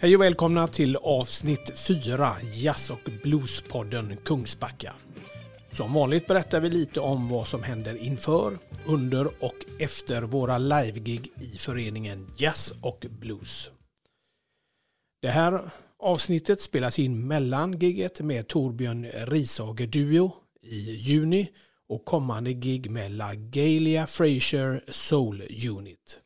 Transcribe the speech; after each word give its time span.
Hej 0.00 0.16
och 0.16 0.22
välkomna 0.22 0.68
till 0.68 0.96
avsnitt 0.96 1.78
4 1.78 2.36
Jazz 2.54 2.90
och 2.90 3.10
Bluespodden 3.22 4.16
Kungsbacka. 4.24 4.94
Som 5.72 5.92
vanligt 5.92 6.26
berättar 6.26 6.60
vi 6.60 6.70
lite 6.70 7.00
om 7.00 7.28
vad 7.28 7.48
som 7.48 7.62
händer 7.62 7.96
inför, 7.96 8.58
under 8.86 9.44
och 9.44 9.54
efter 9.78 10.22
våra 10.22 10.58
livegig 10.58 11.32
i 11.40 11.58
föreningen 11.58 12.26
Jazz 12.36 12.74
och 12.82 13.06
Blues. 13.20 13.70
Det 15.22 15.28
här 15.28 15.70
avsnittet 15.98 16.60
spelas 16.60 16.98
in 16.98 17.26
mellan 17.26 17.78
gigget 17.78 18.20
med 18.20 18.48
Torbjörn 18.48 19.04
Risager 19.04 19.86
Duo 19.86 20.32
i 20.62 20.94
juni 20.94 21.50
och 21.88 22.04
kommande 22.04 22.52
gig 22.52 22.90
med 22.90 23.12
LaGalia 23.12 24.06
Fraser 24.06 24.84
Soul 24.88 25.42
Unit. 25.68 26.20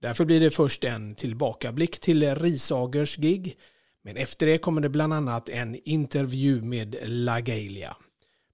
Därför 0.00 0.24
blir 0.24 0.40
det 0.40 0.50
först 0.50 0.84
en 0.84 1.14
tillbakablick 1.14 2.00
till 2.00 2.34
Risagers 2.34 3.16
gig. 3.16 3.56
Men 4.04 4.16
efter 4.16 4.46
det 4.46 4.58
kommer 4.58 4.80
det 4.80 4.88
bland 4.88 5.12
annat 5.12 5.48
en 5.48 5.76
intervju 5.84 6.62
med 6.62 6.96
LaGalia. 7.02 7.96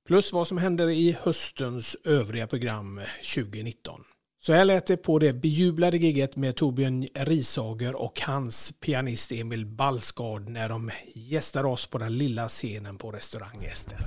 Plus 0.06 0.32
vad 0.32 0.48
som 0.48 0.58
händer 0.58 0.90
i 0.90 1.16
höstens 1.20 1.96
övriga 2.04 2.46
program 2.46 3.00
2019. 3.34 4.04
Så 4.48 4.54
här 4.54 4.64
lät 4.64 4.86
det 4.86 4.96
på 4.96 5.18
det 5.18 5.32
bejublade 5.32 5.96
giget 5.96 6.36
med 6.36 6.56
Torbjörn 6.56 7.06
Risager 7.14 8.02
och 8.02 8.20
hans 8.20 8.72
pianist 8.80 9.32
Emil 9.32 9.66
Ballskard 9.66 10.48
när 10.48 10.68
de 10.68 10.90
gästar 11.14 11.66
oss 11.66 11.86
på 11.86 11.98
den 11.98 12.18
lilla 12.18 12.48
scenen 12.48 12.96
på 12.98 13.10
restaurang 13.10 13.64
Ester. 13.64 13.98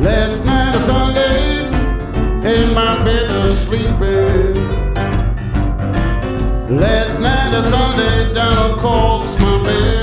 Last 0.00 0.44
night 0.44 0.76
as 0.76 0.86
Sunday, 0.86 1.62
lay 2.44 2.62
in 2.62 2.68
my 2.74 3.04
bed 3.04 3.44
of 3.44 3.50
sleeping. 3.52 4.51
Last 6.80 7.20
night 7.20 7.52
a 7.52 7.62
Sunday 7.62 8.32
down 8.32 8.56
on 8.56 8.78
Cold 8.78 9.26
Smoky. 9.26 10.01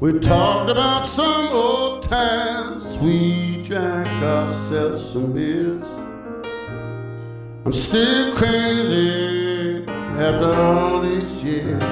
We 0.00 0.16
talked 0.20 0.70
about 0.70 1.08
some 1.08 1.48
old 1.48 2.04
times, 2.04 2.96
we 2.98 3.64
drank 3.64 4.06
ourselves 4.22 5.10
some 5.10 5.32
beers. 5.32 5.82
I'm 7.64 7.72
still 7.72 8.32
crazy 8.36 9.84
after 9.88 10.54
all 10.54 11.00
these 11.00 11.42
years. 11.42 11.82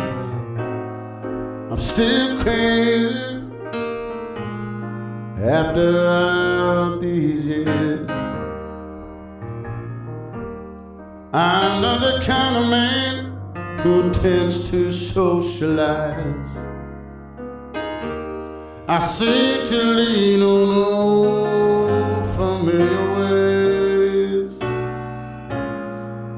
I'm 1.68 1.78
still 1.78 2.40
crazy 2.40 3.42
after 5.42 6.08
all 6.08 6.98
these 7.00 7.44
years. 7.44 8.08
I'm 11.32 11.82
not 11.82 12.00
the 12.02 12.22
kind 12.24 12.56
of 12.56 12.70
man 12.70 13.80
who 13.80 14.12
tends 14.12 14.70
to 14.70 14.92
socialize. 14.92 16.75
I 18.88 19.00
seem 19.00 19.66
to 19.66 19.82
lean 19.82 20.42
on 20.44 20.70
old 20.70 22.24
familiar 22.36 23.14
ways. 23.18 24.62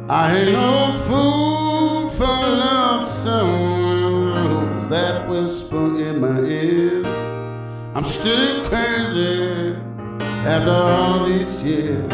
I 0.09 0.35
ain't 0.35 0.53
no 0.53 0.93
fool 1.07 2.09
for 2.09 2.25
love 2.25 3.07
songs 3.07 4.89
that 4.89 5.29
whisper 5.29 6.01
in 6.01 6.23
my 6.23 6.41
ears. 6.41 7.07
I'm 7.95 8.03
still 8.03 8.65
crazy 8.65 9.77
after 10.49 10.71
all 10.71 11.25
these 11.27 11.63
years. 11.63 12.13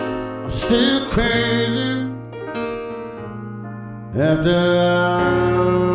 I'm 0.00 0.50
still 0.50 1.08
crazy 1.10 2.10
after 4.16 5.85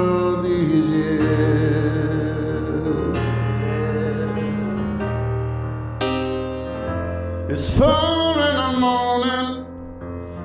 Four 7.77 8.33
in 8.47 8.55
the 8.57 8.71
morning. 8.79 9.65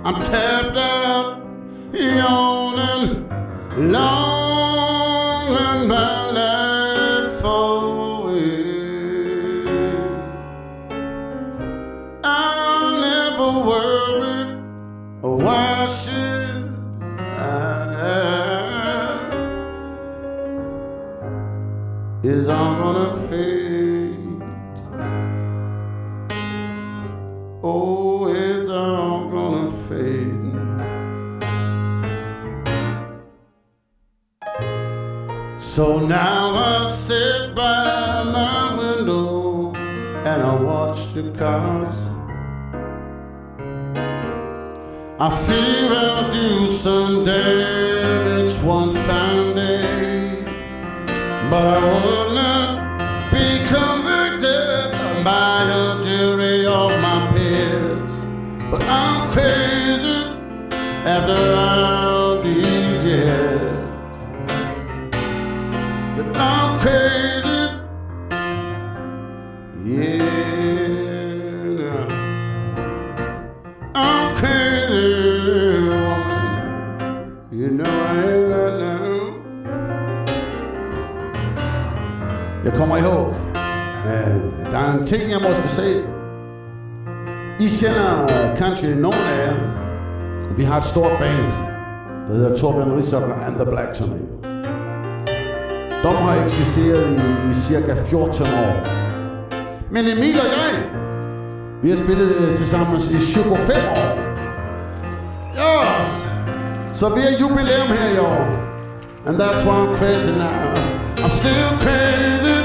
I'm 0.05 0.23
tapped 0.23 0.77
out, 0.77 1.43
yawning, 1.93 3.29
long 3.93 5.49
in 5.49 5.89
my 5.89 6.31
life 6.31 7.45
away. 7.45 8.63
I 12.23 12.27
never 13.07 13.49
worried, 13.69 14.51
why 15.21 15.89
should 15.89 16.71
I? 17.37 17.77
Is 22.23 22.49
all 22.49 22.77
gonna 22.77 23.06
the 41.23 41.33
cars. 41.39 42.11
I 45.19 45.31
fear 45.47 45.93
I'll 45.93 46.31
do 46.31 46.69
some 46.69 47.25
damage 47.25 48.55
one 48.63 48.93
fine 48.93 49.55
day, 49.55 50.45
but 51.51 51.67
I 51.67 51.81
will 51.81 52.35
not 52.35 53.33
be 53.33 53.65
convicted 53.67 54.93
by 55.25 55.63
a 55.65 56.03
jury 56.03 56.67
of 56.67 56.91
my 57.01 57.33
peers. 57.33 58.13
But 58.71 58.83
I'm 58.85 59.31
crazy 59.31 60.21
after 61.07 61.55
all 61.55 61.96
måste 85.49 85.69
säga. 85.69 86.03
I 87.59 87.69
känner 87.69 88.57
kanske 88.59 88.87
någon 88.87 89.15
av 89.15 89.39
er, 89.41 89.55
vi 90.57 90.65
har 90.65 90.79
ett 90.79 90.85
stort 90.85 91.19
band, 91.19 91.53
Det 92.29 92.37
heter 92.37 92.57
Torben 92.57 92.97
Ritzocker 92.97 93.37
and 93.47 93.59
the 93.59 93.65
Black 93.65 93.99
Tornado. 93.99 94.43
De 96.03 96.17
har 96.17 96.37
existerat 96.45 97.01
i, 97.01 97.51
i 97.51 97.55
cirka 97.55 97.97
14 98.05 98.47
år. 98.47 98.87
Men 99.91 100.07
Emil 100.09 100.37
och 100.37 100.45
jag, 100.45 101.01
vi 101.81 101.91
har 101.91 101.97
spelat 101.97 102.57
tillsammans 102.57 103.11
i 103.11 103.19
25 103.19 103.57
år. 103.57 104.37
Ja, 105.57 105.85
så 106.95 107.15
vi 107.15 107.23
har 107.23 107.31
jubileum 107.31 107.89
här 107.89 108.17
i 108.17 108.21
år. 108.21 108.67
And 109.27 109.39
that's 109.41 109.65
why 109.65 109.73
I'm 109.73 109.97
crazy 109.97 110.33
now. 110.39 110.75
I'm 111.17 111.31
still 111.31 111.79
crazy. 111.81 112.56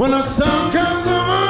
When 0.00 0.12
the 0.12 0.22
sun 0.22 0.72
comes 0.72 1.06
up 1.06 1.49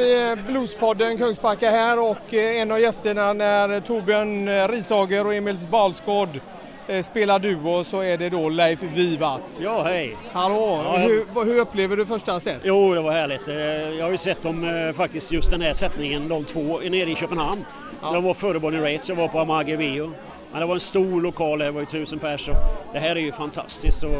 vi 0.00 0.36
Bluespodden 0.48 1.18
Kungsbacka 1.18 1.70
här 1.70 2.00
och 2.10 2.34
eh, 2.34 2.60
en 2.60 2.70
av 2.70 2.80
gästerna 2.80 3.32
när 3.32 3.80
Torbjörn 3.80 4.68
Rishager 4.68 5.26
och 5.26 5.34
Emils 5.34 5.66
Balsgård 5.68 6.40
eh, 6.88 7.02
spelar 7.02 7.38
duo 7.38 7.84
så 7.84 8.00
är 8.00 8.16
det 8.18 8.28
då 8.28 8.48
Leif 8.48 8.82
Vivat. 8.82 9.42
Ja, 9.60 9.82
hej! 9.82 10.16
Hallå! 10.32 10.82
Ja, 10.84 10.96
hur, 10.96 11.44
hur 11.44 11.58
upplever 11.58 11.96
du 11.96 12.06
första 12.06 12.40
set? 12.40 12.60
Jo, 12.62 12.94
det 12.94 13.00
var 13.00 13.12
härligt. 13.12 13.48
Eh, 13.48 13.54
Jag 13.98 14.04
har 14.04 14.10
ju 14.10 14.18
sett 14.18 14.42
dem 14.42 14.92
faktiskt 14.96 15.32
just 15.32 15.50
den 15.50 15.60
här 15.60 15.74
sättningen, 15.74 16.28
de 16.28 16.44
två, 16.44 16.78
nere 16.78 17.10
i 17.10 17.14
Köpenhamn. 17.14 17.64
De 18.00 18.24
var 18.24 18.34
före 18.34 18.60
Bonnie 18.60 18.80
Raitt, 18.80 19.08
jag 19.08 19.16
var 19.16 19.28
på 19.28 19.38
Amage 19.40 19.78
Bio. 19.78 20.12
Men 20.52 20.60
det 20.60 20.66
var 20.66 20.74
en 20.74 20.80
stor 20.80 21.20
lokal, 21.22 21.58
det 21.58 21.70
var 21.70 21.80
ju 21.80 21.86
tusen 21.86 22.18
pers. 22.18 22.50
Det 22.92 22.98
här 22.98 23.16
är 23.16 23.20
ju 23.20 23.32
fantastiskt 23.32 24.02
och 24.02 24.10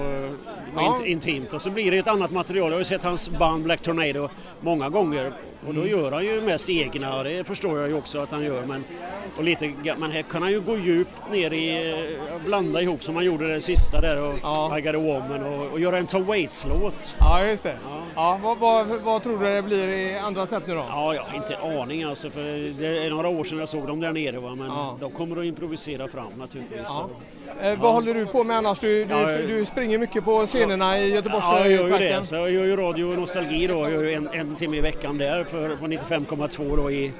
var 0.75 0.82
Ja. 0.82 0.96
int- 1.00 1.06
intimt. 1.06 1.52
Och 1.52 1.62
så 1.62 1.70
blir 1.70 1.90
det 1.90 1.99
ett 1.99 2.08
annat 2.08 2.31
material. 2.31 2.67
Jag 2.70 2.75
har 2.75 2.78
ju 2.81 2.84
sett 2.84 3.05
hans 3.05 3.31
band 3.31 3.64
Black 3.64 3.81
Tornado 3.82 4.28
många 4.61 4.88
gånger. 4.88 5.32
Och 5.67 5.75
då 5.75 5.87
gör 5.87 6.12
han 6.12 6.25
ju 6.25 6.40
mest 6.40 6.69
egna 6.69 7.19
och 7.19 7.25
det 7.25 7.46
förstår 7.46 7.78
jag 7.78 7.88
ju 7.88 7.94
också 7.94 8.19
att 8.20 8.31
han 8.31 8.44
gör. 8.44 8.62
Men, 8.67 8.84
och 9.37 9.44
lite, 9.44 9.72
men 9.99 10.11
här 10.11 10.22
kan 10.22 10.43
han 10.43 10.50
ju 10.50 10.61
gå 10.61 10.76
djupt 10.76 11.11
ner 11.32 11.50
i, 11.52 11.90
eh, 11.90 12.43
blanda 12.46 12.82
ihop 12.82 13.05
som 13.05 13.14
han 13.17 13.25
gjorde 13.25 13.55
det 13.55 13.61
sista 13.61 14.00
där 14.00 14.22
och 14.22 14.38
Ja. 14.43 14.78
I 14.78 14.81
got 14.81 14.94
a 14.94 14.99
woman 14.99 15.43
och, 15.44 15.67
och 15.72 15.81
göra 15.81 15.99
en 15.99 16.06
Tom 16.06 16.25
Waits-låt. 16.26 17.17
Ja, 17.19 17.44
just 17.46 17.62
det. 17.62 17.76
Ja, 17.84 18.02
vad, 18.43 18.58
vad, 18.58 18.87
vad 18.87 19.22
tror 19.22 19.38
du 19.38 19.55
det 19.55 19.62
blir 19.62 19.88
i 19.88 20.19
andra 20.19 20.46
set 20.46 20.67
nu 20.67 20.75
då? 20.75 20.84
Ja, 20.88 21.14
jag 21.14 21.22
har 21.22 21.37
inte 21.37 21.56
aning 21.82 22.02
alltså 22.02 22.31
för 22.31 22.81
det 22.81 23.05
är 23.06 23.11
några 23.11 23.28
år 23.28 23.44
sedan 23.44 23.58
jag 23.58 23.69
såg 23.69 23.87
dem 23.87 24.00
där 24.00 24.12
nere 24.12 24.38
va? 24.40 24.55
men 24.55 24.67
Ja. 24.67 24.96
de 25.00 25.11
kommer 25.11 25.37
att 25.40 25.44
improvisera 25.44 26.08
fram 26.08 26.32
naturligtvis. 26.38 26.81
Ja. 26.96 27.08
Eh, 27.62 27.78
vad 27.81 27.93
håller 27.93 28.14
du 28.14 28.26
på 28.26 28.44
med 28.44 28.56
annars? 28.56 28.78
Du, 28.78 29.05
du, 29.05 29.14
Ja, 29.14 29.37
du 29.37 29.64
springer 29.64 29.99
mycket 29.99 30.25
på 30.25 30.46
scenerna 30.46 31.00
i 31.00 31.08
Göteborgs 31.14 31.44
Ja, 31.49 31.58
jag 31.61 31.70
gör 31.70 31.82
ju 31.82 31.88
trakten. 31.88 32.20
det. 32.20 32.26
Så 32.26 32.34
jag 32.34 32.50
gör 32.50 32.64
ju 32.64 32.76
Radio 32.76 33.06
Nostalgi 33.17 33.67
då. 33.67 33.75
Jag 33.75 33.93
gör 33.93 34.02
ju 34.02 34.12
en, 34.12 34.28
en 34.32 34.56
timme 34.56 34.76
i 34.76 34.81
veckan 34.81 35.19
där 35.19 35.44
för, 35.44 35.76
på 35.76 35.87
95,2 35.87 36.76
då 36.76 36.90
i, 36.90 37.12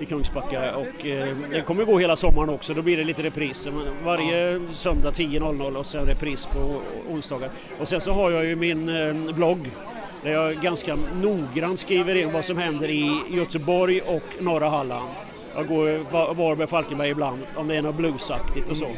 i 0.00 0.04
Kungsbacka. 0.06 0.76
Och 0.76 1.06
eh, 1.06 1.36
det 1.50 1.60
kommer 1.60 1.84
gå 1.84 1.98
hela 1.98 2.16
sommaren 2.16 2.50
också. 2.50 2.74
Då 2.74 2.82
blir 2.82 2.96
det 2.96 3.04
lite 3.04 3.22
repriser. 3.22 3.72
Varje 4.04 4.60
söndag 4.70 5.10
10.00 5.10 5.76
och 5.76 5.86
sen 5.86 6.06
repris 6.06 6.46
på 6.46 6.80
onsdagar. 7.12 7.50
Och 7.80 7.88
sen 7.88 8.00
så 8.00 8.12
har 8.12 8.30
jag 8.30 8.44
ju 8.44 8.56
min 8.56 8.88
eh, 8.88 9.34
blogg 9.34 9.70
där 10.24 10.30
jag 10.30 10.60
ganska 10.60 10.98
noggrant 11.22 11.78
skriver 11.78 12.14
in 12.14 12.32
vad 12.32 12.44
som 12.44 12.58
händer 12.58 12.90
i 12.90 13.22
Göteborg 13.30 14.00
och 14.00 14.22
norra 14.40 14.68
Halland. 14.68 15.08
Jag 15.54 15.68
går 15.68 16.34
Varberg, 16.34 16.66
Falkenberg 16.66 17.08
ibland 17.08 17.42
om 17.56 17.68
det 17.68 17.76
är 17.76 17.82
något 17.82 17.96
bluesaktigt 17.96 18.70
och 18.70 18.76
så. 18.76 18.88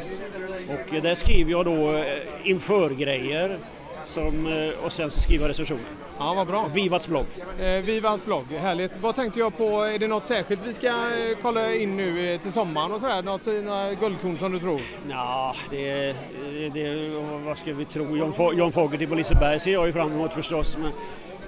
Och 0.67 0.95
eh, 0.95 1.01
där 1.01 1.15
skriver 1.15 1.51
jag 1.51 1.65
då 1.65 1.91
eh, 1.91 2.03
inför 2.43 2.89
grejer 2.89 3.59
som, 4.05 4.47
eh, 4.47 4.85
och 4.85 4.91
sen 4.91 5.11
så 5.11 5.21
skriver 5.21 5.43
jag 5.43 5.49
recensioner. 5.49 5.85
Ja, 6.19 6.33
vad 6.33 6.47
bra. 6.47 6.67
Vivats 6.73 7.07
blogg. 7.07 7.25
Eh, 7.59 7.85
Vivans 7.85 8.25
blogg, 8.25 8.45
härligt. 8.51 8.97
Vad 9.01 9.15
tänkte 9.15 9.39
jag 9.39 9.57
på, 9.57 9.81
är 9.83 9.99
det 9.99 10.07
något 10.07 10.25
särskilt 10.25 10.65
vi 10.65 10.73
ska 10.73 10.87
eh, 10.87 10.93
kolla 11.41 11.73
in 11.75 11.97
nu 11.97 12.33
eh, 12.33 12.39
till 12.41 12.51
sommaren 12.51 12.91
och 12.91 13.01
sådär? 13.01 13.23
Något, 13.23 13.45
några 13.45 13.93
guldkorn 13.93 14.37
som 14.37 14.51
du 14.51 14.59
tror? 14.59 14.81
Ja, 15.09 15.53
det, 15.69 16.15
det, 16.51 16.69
det, 16.73 17.09
vad 17.45 17.57
ska 17.57 17.73
vi 17.73 17.85
tro? 17.85 18.17
John, 18.17 18.33
Fo- 18.33 18.53
John 18.53 18.71
Fogerty 18.71 19.07
på 19.07 19.15
Liseberg 19.15 19.59
ser 19.59 19.71
jag 19.73 19.87
ju 19.87 19.93
fram 19.93 20.11
emot 20.11 20.33
förstås. 20.33 20.77
Men 20.77 20.91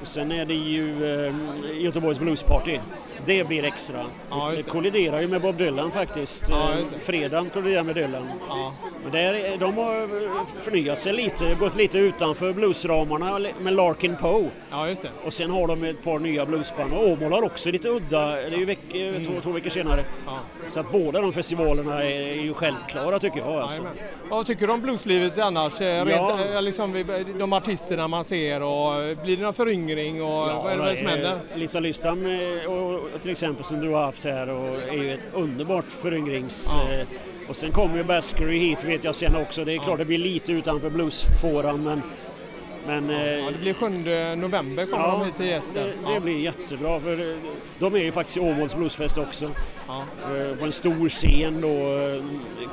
sen 0.03 0.31
är 0.31 0.45
det 0.45 0.53
ju 0.53 1.15
eh, 1.27 1.33
Göteborgs 1.83 2.19
Bluesparty. 2.19 2.79
Det 3.25 3.44
blir 3.47 3.63
extra. 3.63 4.06
Ja, 4.29 4.49
det 4.49 4.56
det. 4.57 4.63
kolliderar 4.63 5.21
ju 5.21 5.27
med 5.27 5.41
Bob 5.41 5.57
Dylan 5.57 5.91
faktiskt. 5.91 6.45
Ja, 6.49 6.69
Eh. 6.71 6.99
Fredagen 6.99 7.49
kolliderar 7.53 7.83
med 7.83 7.95
Dylan. 7.95 8.27
Ja. 8.49 8.73
Men 9.03 9.11
där, 9.11 9.33
är- 9.33 9.57
de 9.57 9.77
har 9.77 9.95
eh, 10.01 10.45
förnyat 10.61 10.99
sig 10.99 11.13
lite, 11.13 11.56
gått 11.59 11.75
lite 11.75 11.97
utanför 11.97 12.53
bluesramarna 12.53 13.39
med 13.59 13.73
Larkin 13.73 14.15
Poe. 14.15 14.49
ja. 14.71 14.87
Och 15.25 15.33
sen 15.33 15.49
har 15.51 15.68
de 15.68 15.83
ett 15.83 16.03
par 16.03 16.19
nya 16.19 16.45
bluesband 16.45 16.94
och 16.94 17.07
Åmål 17.09 17.31
har 17.33 17.44
också 17.44 17.69
lite 17.71 17.89
udda, 17.89 18.25
det 18.27 18.41
är 18.56 18.57
ju 18.57 18.65
veck, 18.65 18.95
eh, 18.95 19.13
två, 19.23 19.33
två 19.41 19.51
veckor 19.51 19.69
senare. 19.69 20.03
Så 20.68 20.79
att 20.79 20.91
båda 20.91 21.21
de 21.21 21.33
festivalerna 21.33 22.03
är, 22.03 22.33
ju 22.41 22.53
självklara 22.53 23.19
tycker 23.19 23.37
jag. 23.39 23.53
Alltså. 23.53 23.83
Vad 24.29 24.45
tycker 24.45 24.68
du 24.68 24.73
om 24.73 24.81
blueslivet 24.81 25.37
annars? 25.39 25.79
Rent, 25.81 26.63
liksom, 26.63 27.06
de 27.39 27.53
artisterna 27.53 28.07
man 28.07 28.23
ser 28.25 28.61
och 28.61 29.18
blir 29.23 29.37
det 29.37 29.44
någon 29.44 29.53
föryngring 29.53 29.88
och 30.21 30.63
vad 30.63 30.73
är 30.73 30.77
det 30.77 30.83
väl 30.83 30.97
som 30.97 31.07
eh, 31.07 31.11
händer? 31.13 31.39
Lisa 31.55 31.79
Lystam 31.79 32.25
eh, 32.25 33.19
till 33.21 33.31
exempel 33.31 33.63
som 33.63 33.79
du 33.79 33.89
har 33.89 34.01
haft 34.05 34.23
här 34.23 34.49
och 34.49 34.75
är 34.89 35.03
ju 35.03 35.13
ett 35.13 35.19
underbart 35.33 35.85
föryngrings... 36.01 36.71
Ja. 36.75 36.93
eh, 36.93 37.07
Och 37.49 37.55
sen 37.55 37.71
kommer 37.71 37.97
ju 37.97 38.03
Baskery 38.03 38.59
hit 38.59 38.83
vet 38.83 39.03
jag 39.03 39.15
sen 39.15 39.35
också. 39.35 39.65
Det 39.65 39.73
är 39.73 39.77
klart 39.79 39.97
det 39.99 40.05
blir 40.05 40.17
lite 40.17 40.51
utanför 40.51 40.89
bluesfåran 40.89 41.83
men... 41.83 42.01
Men 42.89 43.09
eh, 43.09 43.39
Ja, 43.39 43.51
det 43.51 43.57
blir 43.57 43.73
7 43.73 44.35
november 44.41 44.85
kommer 44.85 45.11
de 45.11 45.25
hit 45.25 45.35
till 45.37 45.45
gästen. 45.45 45.83
det, 46.05 46.13
det 46.13 46.19
blir 46.19 46.39
jättebra 46.39 46.99
för 46.99 47.11
eh, 47.31 47.37
de 47.79 47.95
är 47.95 47.99
ju 47.99 48.11
faktiskt 48.11 48.37
i 48.37 48.39
Åmåls 48.39 48.75
bluesfest 48.75 49.17
också. 49.17 49.51
Ja. 49.87 50.03
Eh, 50.35 50.55
På 50.55 50.65
en 50.65 50.71
stor 50.71 51.09
scen 51.09 51.61
då, 51.61 51.75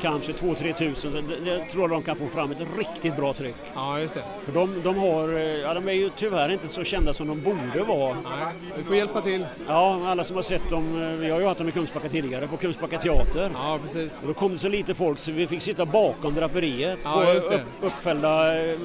kanske 0.03 0.33
2-3 0.33 0.73
tusen. 0.73 1.13
Det 1.45 1.65
tror 1.71 1.83
jag 1.83 1.91
de 1.91 2.03
kan 2.03 2.17
få 2.17 2.27
fram 2.27 2.51
ett 2.51 2.59
riktigt 2.79 3.17
bra 3.17 3.33
tryck. 3.33 3.55
ja, 3.75 4.01
just 4.01 4.15
det. 4.15 4.23
För 4.45 4.53
de, 4.53 4.83
de, 4.83 4.97
har, 4.97 5.29
ja, 5.39 5.75
de 5.75 5.89
är 5.89 5.93
ju 5.93 6.11
tyvärr 6.17 6.49
inte 6.49 6.69
så 6.69 6.85
kända 6.85 7.15
som 7.15 7.29
de 7.29 7.41
borde 7.43 7.85
vara. 7.89 8.13
Nej, 8.15 8.55
vi 8.79 8.85
får 8.85 8.97
hjälpa 8.97 9.21
till. 9.21 9.47
Ja, 9.69 10.01
alla 10.07 10.25
som 10.25 10.37
har 10.37 10.43
sett 10.43 10.71
dem, 10.71 11.17
vi 11.21 11.31
har 11.31 11.41
ju 11.41 11.47
haft 11.47 11.59
dem 11.59 11.69
i 11.69 11.73
Kungsbacka 11.73 12.09
tidigare, 12.09 12.49
på 12.49 12.57
Kungsbacka 12.57 12.99
teater. 12.99 13.51
Ja, 13.55 13.79
precis. 13.85 14.19
Och 14.23 14.29
då 14.29 14.35
kom 14.35 14.53
det 14.53 14.59
så 14.59 14.69
lite 14.69 14.95
folk 14.95 15.19
så 15.19 15.31
vi 15.33 15.47
fick 15.47 15.63
sitta 15.63 15.87
bakom 15.87 16.35
draperiet 16.35 16.99
Ja, 17.05 17.25
på 17.49 17.55
upp, 17.55 17.61
uppfällda 17.81 18.65
eh, 18.67 18.79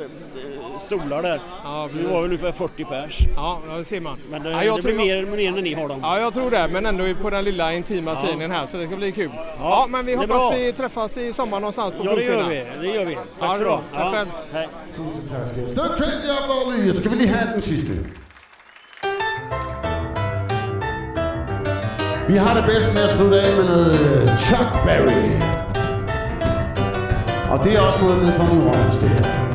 stolar 1.21 1.29
där. 1.29 1.41
Ja, 1.63 1.87
Så 1.91 1.97
vi 1.97 2.03
var 2.03 2.23
ungefär 2.23 2.51
40 2.51 2.85
pers. 2.85 3.19
Ja, 3.35 3.59
det 3.77 3.85
ser 3.85 4.01
man. 4.01 4.17
Men 4.31 4.43
det, 4.43 4.51
ja, 4.51 4.63
jag 4.63 4.75
det 4.77 4.81
blir 4.81 4.93
tror- 4.93 5.05
mer, 5.05 5.37
mer 5.37 5.51
när 5.51 5.61
ni 5.61 5.73
har 5.73 5.87
dem. 5.87 5.99
Ja, 6.03 6.19
jag 6.19 6.33
tror 6.33 6.51
det. 6.51 6.67
Men 6.67 6.85
ändå 6.85 7.03
på 7.21 7.29
den 7.29 7.43
lilla 7.43 7.73
intima 7.73 8.15
scenen 8.15 8.51
här 8.51 8.65
så 8.65 8.77
det 8.77 8.87
ska 8.87 8.95
bli 8.95 9.11
kul. 9.11 9.29
Ja, 9.35 9.49
Ja, 9.59 9.87
men 9.89 10.05
vi 10.05 10.11
det 10.15 10.23
är 10.23 10.27
hoppas 10.27 10.57
vi 10.59 10.73
träffas 10.73 11.17
i 11.17 11.33
sommar 11.33 11.59
någonstans 11.59 11.93
på 11.97 12.05
Ja, 12.05 12.15
det 12.15 12.23
gör 12.23 12.43
vi. 12.49 12.63
Det 12.81 12.87
gör 12.95 13.05
vi. 13.05 13.13
Ja, 13.13 13.19
Tack 13.39 13.49
så 13.53 13.55
är 13.55 13.59
du 13.59 13.65
bra. 13.65 13.81
Tack 13.93 14.13
själv. 14.13 14.27
Hej. 14.53 14.67
Tusind 14.95 15.29
tak 15.29 15.47
skal 15.47 15.67
Så 15.67 15.81
crazy. 15.97 16.93
Skal 17.01 17.11
vi 17.11 17.27
have 17.27 17.51
den 17.53 17.61
sidste? 17.61 17.91
Vi 22.27 22.37
har 22.37 22.55
det 22.55 22.63
bedst 22.63 22.93
med 22.93 23.03
at 23.03 23.11
slutte 23.11 23.41
af 23.41 23.55
med 23.55 23.93
øh, 23.93 24.37
Chuck 24.37 24.69
Berry. 24.85 25.31
Og 27.51 27.63
det 27.63 27.75
er 27.75 27.81
også 27.87 27.99
noget 28.01 28.21
ned 28.21 28.33
fra 28.33 28.43
New 28.53 28.69
Orleans, 28.69 28.97
det 28.97 29.09
her. 29.09 29.50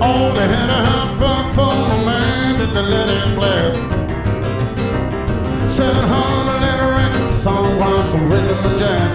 Oh, 0.00 0.32
they 0.32 0.46
had 0.46 0.70
a 0.70 1.12
fun 1.14 1.44
phone, 1.54 2.00
a 2.00 2.04
man 2.06 2.58
that 2.58 2.72
they 2.72 2.82
let 2.82 3.08
it 3.08 3.34
blast. 3.34 3.78
700 5.68 6.60
letter 6.60 6.90
record 6.94 7.28
song, 7.28 7.78
rock 7.80 8.12
the 8.12 8.18
rhythm 8.20 8.58
of 8.64 8.78
jazz. 8.78 9.14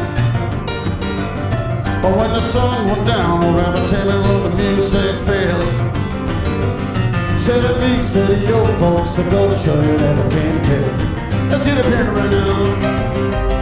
But 2.01 2.17
when 2.17 2.33
the 2.33 2.41
sun 2.41 2.89
went 2.89 3.07
down, 3.07 3.43
oh, 3.45 3.57
rabbit 3.57 3.89
tell 3.89 4.05
me 4.05 4.27
where 4.27 4.49
the 4.49 4.55
music 4.57 5.21
fell. 5.21 5.61
Said 7.39 7.61
to 7.61 7.79
me, 7.79 8.01
said 8.01 8.27
the 8.27 8.53
old 8.53 8.77
folks, 8.77 9.17
I 9.19 9.29
go 9.29 9.49
to 9.49 9.57
show 9.57 9.79
you 9.81 9.97
never 9.97 10.29
can 10.29 10.61
tell. 10.63 11.49
Let's 11.49 11.65
hit 11.65 11.77
a 11.77 11.83
pen 11.83 12.13
right 12.13 12.29
now. 12.29 13.52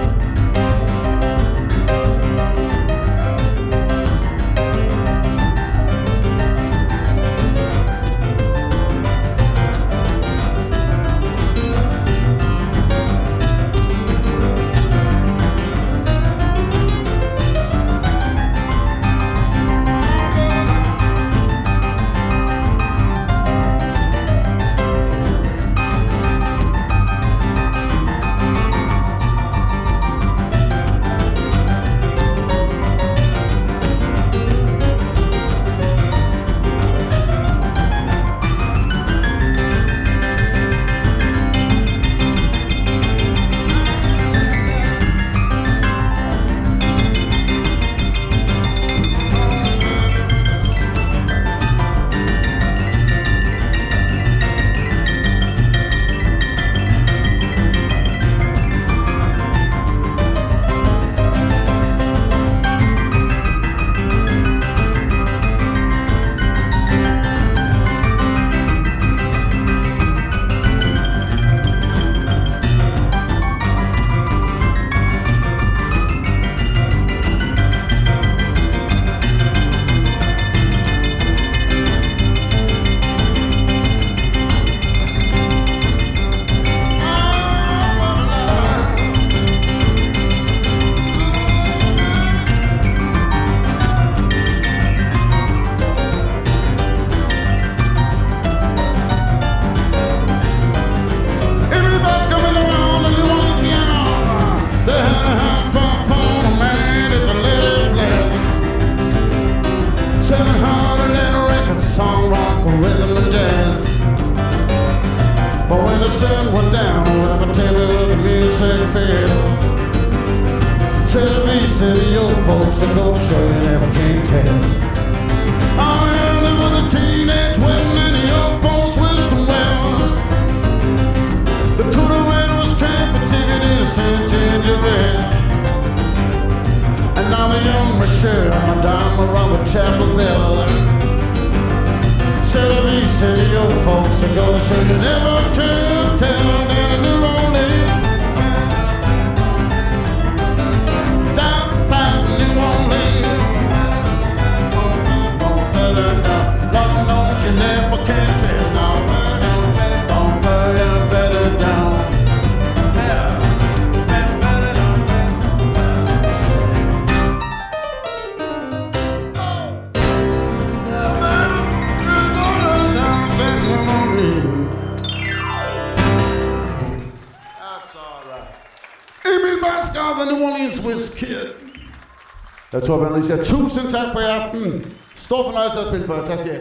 Jag 182.82 182.88
tror, 182.88 183.06
att 183.06 183.18
vi 183.18 183.22
säger 183.22 183.44
tusen 183.44 183.88
tack 183.92 184.14
för 184.14 184.22
i 184.22 184.26
aften. 184.26 184.86
Stor 185.16 185.44
förnöjelse 185.44 185.80
att 185.80 185.88
spela 185.88 186.08
för 186.08 186.26
Tak 186.26 186.40
skal 186.40 186.50
I 186.50 186.60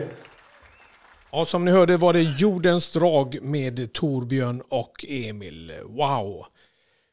Ja, 1.33 1.45
som 1.45 1.65
ni 1.65 1.71
hörde 1.71 1.97
var 1.97 2.13
det 2.13 2.23
Jordens 2.23 2.91
drag 2.91 3.39
med 3.43 3.93
Torbjörn 3.93 4.63
och 4.69 5.05
Emil. 5.09 5.73
Wow! 5.85 6.47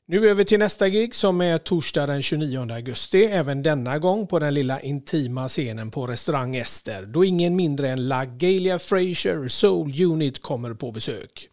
Nu 0.08 0.30
över 0.30 0.44
till 0.44 0.60
nästa 0.60 0.90
gig 0.90 1.16
som 1.16 1.42
är 1.42 1.58
torsdag 1.58 2.06
den 2.06 2.22
29 2.22 2.72
augusti. 2.72 3.24
Även 3.24 3.64
denna 3.64 4.00
gång 4.00 4.28
på 4.28 4.40
den 4.40 4.54
lilla 4.54 4.82
intima 4.82 5.50
scenen 5.50 5.92
på 5.92 6.08
restaurang 6.08 6.56
Ester. 6.56 7.06
Då 7.06 7.26
ingen 7.26 7.56
mindre 7.56 7.90
än 7.90 8.08
LaGalia 8.08 8.80
Fraser 8.80 9.48
Soul 9.48 10.02
Unit 10.02 10.42
kommer 10.42 10.74
på 10.74 10.92
besök. 10.92 11.50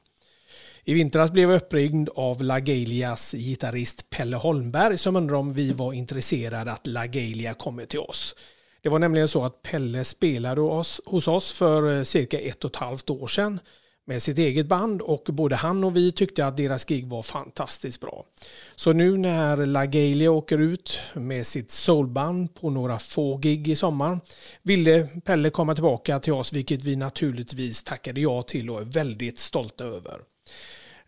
I 0.87 0.95
vintras 0.95 1.31
blev 1.31 1.51
jag 1.51 1.57
uppringd 1.57 2.09
av 2.15 2.43
Lagelias 2.43 3.33
gitarrist 3.33 4.11
Pelle 4.11 4.37
Holmberg 4.37 4.99
som 4.99 5.17
undrade 5.17 5.39
om 5.39 5.53
vi 5.53 5.73
var 5.73 5.93
intresserade 5.93 6.73
att 6.73 6.87
Lagelia 6.87 7.55
kommer 7.55 7.87
till 7.87 7.99
oss. 7.99 8.35
Det 8.83 8.89
var 8.89 8.99
nämligen 8.99 9.29
så 9.29 9.45
att 9.45 9.63
Pelle 9.63 10.05
spelade 10.05 10.61
hos 10.61 11.29
oss 11.29 11.53
för 11.53 11.99
eh, 11.99 12.03
cirka 12.03 12.39
ett 12.39 12.65
och 12.65 12.71
ett 12.71 12.77
halvt 12.77 13.11
år 13.11 13.27
sedan 13.27 13.61
med 14.07 14.23
sitt 14.23 14.39
eget 14.39 14.67
band 14.67 15.03
och 15.03 15.23
både 15.33 15.57
han 15.57 15.85
och 15.85 15.97
vi 15.97 16.13
tyckte 16.13 16.47
att 16.47 16.57
deras 16.57 16.85
gig 16.85 17.07
var 17.07 17.23
fantastiskt 17.23 18.01
bra. 18.01 18.25
Så 18.77 18.93
nu 18.93 19.17
när 19.17 19.67
LaGalia 19.67 20.31
åker 20.31 20.59
ut 20.59 20.99
med 21.15 21.47
sitt 21.47 21.71
soulband 21.71 22.55
på 22.55 22.71
några 22.71 22.99
få 22.99 23.37
gig 23.37 23.69
i 23.69 23.77
sommar 23.77 24.19
ville 24.63 25.09
Pelle 25.25 25.51
komma 25.51 25.75
tillbaka 25.75 26.21
till 26.21 26.33
oss 26.33 26.53
vilket 26.53 26.85
vi 26.85 26.97
naturligtvis 26.97 27.83
tackade 27.83 28.21
ja 28.21 28.43
till 28.43 28.71
och 28.71 28.81
är 28.81 28.85
väldigt 28.85 29.39
stolta 29.39 29.85
över. 29.85 30.21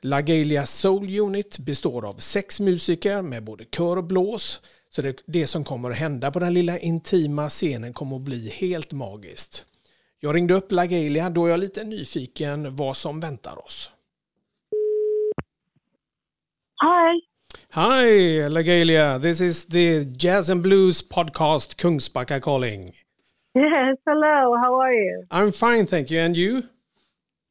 LaGalia 0.01 0.67
Soul 0.67 1.19
Unit 1.19 1.59
består 1.59 2.09
av 2.09 2.15
sex 2.15 2.61
musiker 2.61 3.23
med 3.23 3.45
både 3.45 3.65
kör 3.65 3.97
och 3.97 4.05
blås 4.05 4.61
så 4.91 5.03
det, 5.03 5.23
det 5.27 5.47
som 5.47 5.65
kommer 5.65 5.91
att 5.91 5.97
hända 5.97 6.31
på 6.31 6.39
den 6.39 6.55
lilla 6.55 6.79
intima 6.79 7.49
scenen 7.49 7.93
kommer 7.93 8.17
att 8.17 8.23
bli 8.23 8.49
helt 8.49 8.93
magiskt. 8.93 9.67
Jag 10.27 10.35
ringde 10.35 10.55
upp 10.55 10.73
LaGalia 10.73 11.31
då 11.31 11.49
jag 11.49 11.55
är 11.55 11.59
lite 11.59 11.85
nyfiken 11.85 12.77
vad 12.77 12.97
som 12.97 13.21
väntar 13.21 13.65
oss. 13.65 13.93
Hi. 16.83 17.21
Hi, 17.75 18.49
LaGalia. 18.49 19.19
This 19.19 19.41
is 19.41 19.67
the 19.67 20.05
Jazz 20.19 20.51
and 20.51 20.63
Blues 20.63 21.09
podcast, 21.09 21.77
Kungsbacka 21.81 22.41
calling. 22.41 22.83
Yes, 23.55 23.99
hello. 24.07 24.57
How 24.63 24.81
are 24.81 24.93
you? 24.93 25.27
I'm 25.31 25.53
fine, 25.53 25.87
thank 25.87 26.11
you. 26.11 26.21
And 26.21 26.37
you? 26.37 26.63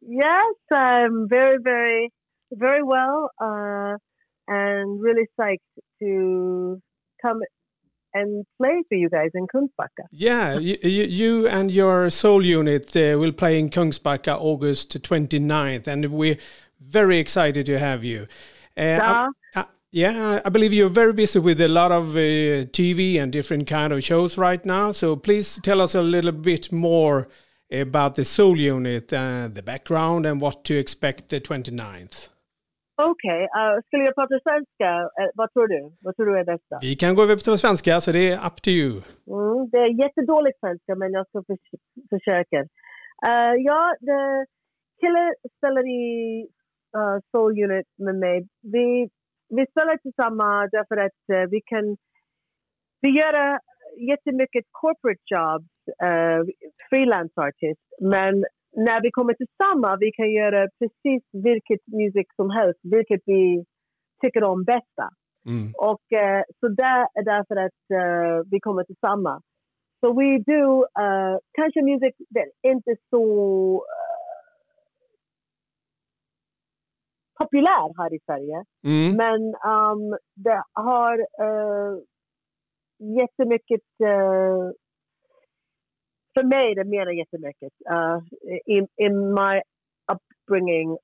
Yes, 0.02 0.56
I'm 0.72 1.30
very, 1.30 1.58
very, 1.64 2.12
very 2.52 2.84
well, 2.84 3.30
uh, 3.42 3.96
and 4.48 5.02
really 5.02 5.28
psyched 5.40 5.60
to 6.00 6.82
come 7.22 7.42
and 8.16 8.46
play 8.60 8.78
for 8.90 8.96
you 8.96 9.10
guys 9.10 9.32
in 9.40 9.46
Kungsbacka. 9.54 10.04
Yeah, 10.12 10.58
you, 10.58 10.78
you 10.82 11.48
and 11.48 11.70
your 11.72 12.10
soul 12.10 12.44
unit 12.60 12.96
uh, 12.96 13.18
will 13.22 13.32
play 13.34 13.60
in 13.60 13.70
Kungsbacka 13.70 14.34
August 14.40 14.88
29th, 15.02 15.86
and 15.88 16.06
we're 16.12 16.38
very 16.80 17.18
excited 17.20 17.66
to 17.68 17.78
have 17.88 18.04
you. 18.04 18.22
Uh, 18.78 18.82
Yeah. 18.82 19.28
I, 19.56 19.60
I- 19.62 19.66
yeah, 19.92 20.42
I 20.44 20.50
believe 20.50 20.74
you're 20.74 20.90
very 21.04 21.14
busy 21.14 21.40
with 21.40 21.62
a 21.62 21.70
lot 21.70 21.92
of 21.94 22.18
uh, 22.18 22.68
TV 22.80 23.18
and 23.22 23.32
different 23.32 23.66
kind 23.66 23.94
of 23.94 24.04
shows 24.04 24.38
right 24.38 24.66
now. 24.66 24.92
So 24.92 25.16
please 25.16 25.58
tell 25.64 25.80
us 25.80 25.96
a 25.96 26.02
little 26.02 26.34
bit 26.34 26.70
more 26.72 27.30
about 27.72 28.16
the 28.16 28.26
soul 28.26 28.58
unit, 28.60 29.14
uh, 29.14 29.48
the 29.54 29.64
background, 29.64 30.26
and 30.26 30.42
what 30.42 30.66
to 30.66 30.74
expect 30.76 31.30
the 31.30 31.40
29th. 31.40 32.28
Okej, 32.96 33.42
uh, 33.58 33.76
skulle 33.86 34.04
jag 34.04 34.16
prata 34.16 34.40
svenska? 34.48 34.90
Uh, 35.20 35.30
vad 35.34 35.54
tror 35.54 35.68
du? 35.68 35.82
Vad 36.02 36.16
tror 36.16 36.26
du 36.26 36.40
är 36.40 36.44
bästa? 36.54 36.76
Vi 36.82 36.96
kan 36.96 37.16
gå 37.16 37.22
över 37.24 37.36
på 37.36 37.58
svenska, 37.58 38.02
så 38.02 38.12
det 38.12 38.32
är 38.32 38.48
up 38.48 38.58
to 38.62 38.70
you. 38.70 38.92
Mm, 39.36 39.70
det 39.72 39.78
är 39.78 40.04
jättedåligt 40.04 40.60
svenska, 40.60 40.96
men 40.96 41.12
jag 41.12 41.28
ska 41.28 41.44
förs- 41.50 41.82
försöka. 42.10 42.60
Uh, 43.28 43.54
ja, 43.70 43.96
det, 44.00 44.46
Kille 45.00 45.34
spelar 45.58 45.86
i 45.88 46.04
uh, 46.98 47.18
Soul 47.32 47.64
Unit 47.64 47.88
med 47.98 48.16
mig. 48.16 48.48
Vi, 48.62 49.10
vi 49.58 49.66
spelar 49.72 49.98
tillsammans 49.98 50.72
därför 50.72 50.98
att 50.98 51.50
vi 51.50 51.62
kan 51.62 51.98
vi 53.02 53.10
gör 53.10 53.60
jättemycket 54.12 54.66
corporate 54.72 55.26
jobs, 55.34 55.74
uh, 56.10 56.42
freelance 56.90 57.34
artist, 57.48 57.86
men 58.02 58.46
när 58.76 59.02
vi 59.02 59.12
kommer 59.12 59.34
tillsammans 59.34 59.98
vi 60.00 60.12
kan 60.12 60.32
göra 60.32 60.70
precis 60.80 61.24
vilket 61.32 61.88
musik 61.88 62.28
som 62.36 62.50
helst, 62.50 62.80
vilket 62.84 63.22
vi 63.26 63.66
tycker 64.22 64.44
om 64.44 64.64
bästa. 64.64 65.10
Mm. 65.48 65.74
Och 65.78 66.14
eh, 66.14 66.44
så 66.60 66.68
det 66.68 67.08
är 67.20 67.24
därför 67.24 67.56
att 67.56 67.82
eh, 68.02 68.50
vi 68.52 68.60
kommer 68.60 68.84
tillsammans. 68.84 69.44
Så 70.00 70.14
we 70.14 70.38
do 70.38 70.86
eh, 71.04 71.38
kanske 71.52 71.82
musik 71.82 72.16
är 72.64 72.72
inte 72.72 72.96
så 73.10 73.26
eh, 73.76 74.16
populär 77.40 77.98
här 77.98 78.14
i 78.14 78.20
Sverige. 78.26 78.64
Mm. 78.86 79.18
Men 79.18 79.42
um, 79.74 80.18
det 80.36 80.64
har 80.74 81.20
uh, 81.20 82.00
jättemycket... 83.20 83.88
Uh, 84.04 84.72
för 86.36 86.44
mig 86.44 86.76
det 86.76 86.84
menar 86.84 87.12
jättemycket. 87.12 87.74
Uh, 87.92 88.20
in, 88.66 88.88
in 88.98 89.34
my 89.34 89.62
upbringing 90.14 90.98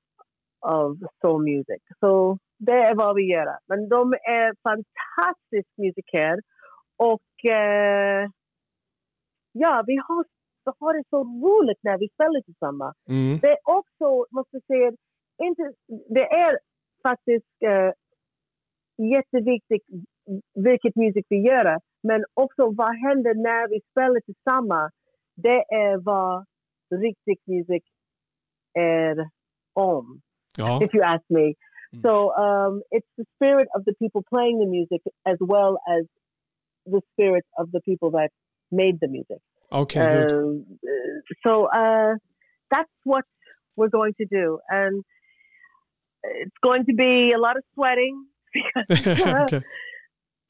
of 0.60 0.98
soul 1.20 1.42
music. 1.42 1.82
Så 2.00 2.38
det 2.58 2.72
är 2.72 2.94
vad 2.94 3.16
vi 3.16 3.22
gör. 3.22 3.58
Men 3.66 3.88
de 3.88 4.12
är 4.12 4.54
fantastiska 4.62 5.72
musiker. 5.76 6.40
Och 6.96 7.50
eh, 7.50 8.28
ja, 9.52 9.84
vi 9.86 9.96
har, 9.96 10.24
vi 10.64 10.72
har 10.78 10.92
det 10.94 11.04
så 11.10 11.24
roligt 11.24 11.78
när 11.82 11.98
vi 11.98 12.08
spelar 12.08 12.40
tillsammans. 12.40 12.96
Mm. 13.08 13.38
Det 13.42 13.48
är 13.48 13.58
också, 13.64 14.26
måste 14.30 14.56
jag 14.56 14.64
säga, 14.64 14.92
inte, 15.42 15.72
det 16.08 16.26
är 16.46 16.58
faktiskt 17.02 17.62
eh, 17.64 17.92
jätteviktigt 19.14 19.82
vilket 20.54 20.96
musik 20.96 21.26
vi 21.28 21.36
gör. 21.36 21.78
Men 22.02 22.24
också 22.34 22.70
vad 22.70 22.96
händer 22.96 23.34
när 23.34 23.68
vi 23.68 23.80
spelar 23.90 24.20
tillsammans. 24.20 24.92
Det 25.42 25.64
vad 26.04 26.46
riktig 26.90 27.38
musik 27.46 27.84
är 28.74 29.30
om. 29.74 30.22
Ja. 30.56 30.82
if 30.82 30.94
you 30.94 31.02
ask 31.02 31.24
me. 31.28 31.54
Mm. 31.92 32.02
So 32.02 32.32
um, 32.34 32.82
it's 32.90 33.06
the 33.16 33.24
spirit 33.36 33.68
of 33.74 33.84
the 33.84 33.94
people 33.98 34.22
playing 34.28 34.58
the 34.58 34.66
music 34.66 35.02
as 35.26 35.38
well 35.40 35.78
as 35.88 36.04
the 36.86 37.00
spirit 37.12 37.44
of 37.58 37.70
the 37.72 37.80
people 37.80 38.10
that 38.12 38.30
made 38.70 38.98
the 39.00 39.08
music. 39.08 39.40
Okay, 39.70 40.00
good. 40.00 40.32
Um, 40.32 40.64
so 41.46 41.66
uh, 41.66 42.14
that's 42.70 42.90
what 43.04 43.24
we're 43.76 43.88
going 43.88 44.14
to 44.18 44.26
do, 44.26 44.58
and 44.68 45.02
it's 46.22 46.56
going 46.62 46.84
to 46.86 46.94
be 46.94 47.32
a 47.32 47.38
lot 47.38 47.56
of 47.56 47.64
sweating 47.74 48.26
because 48.52 49.06
okay. 49.52 49.62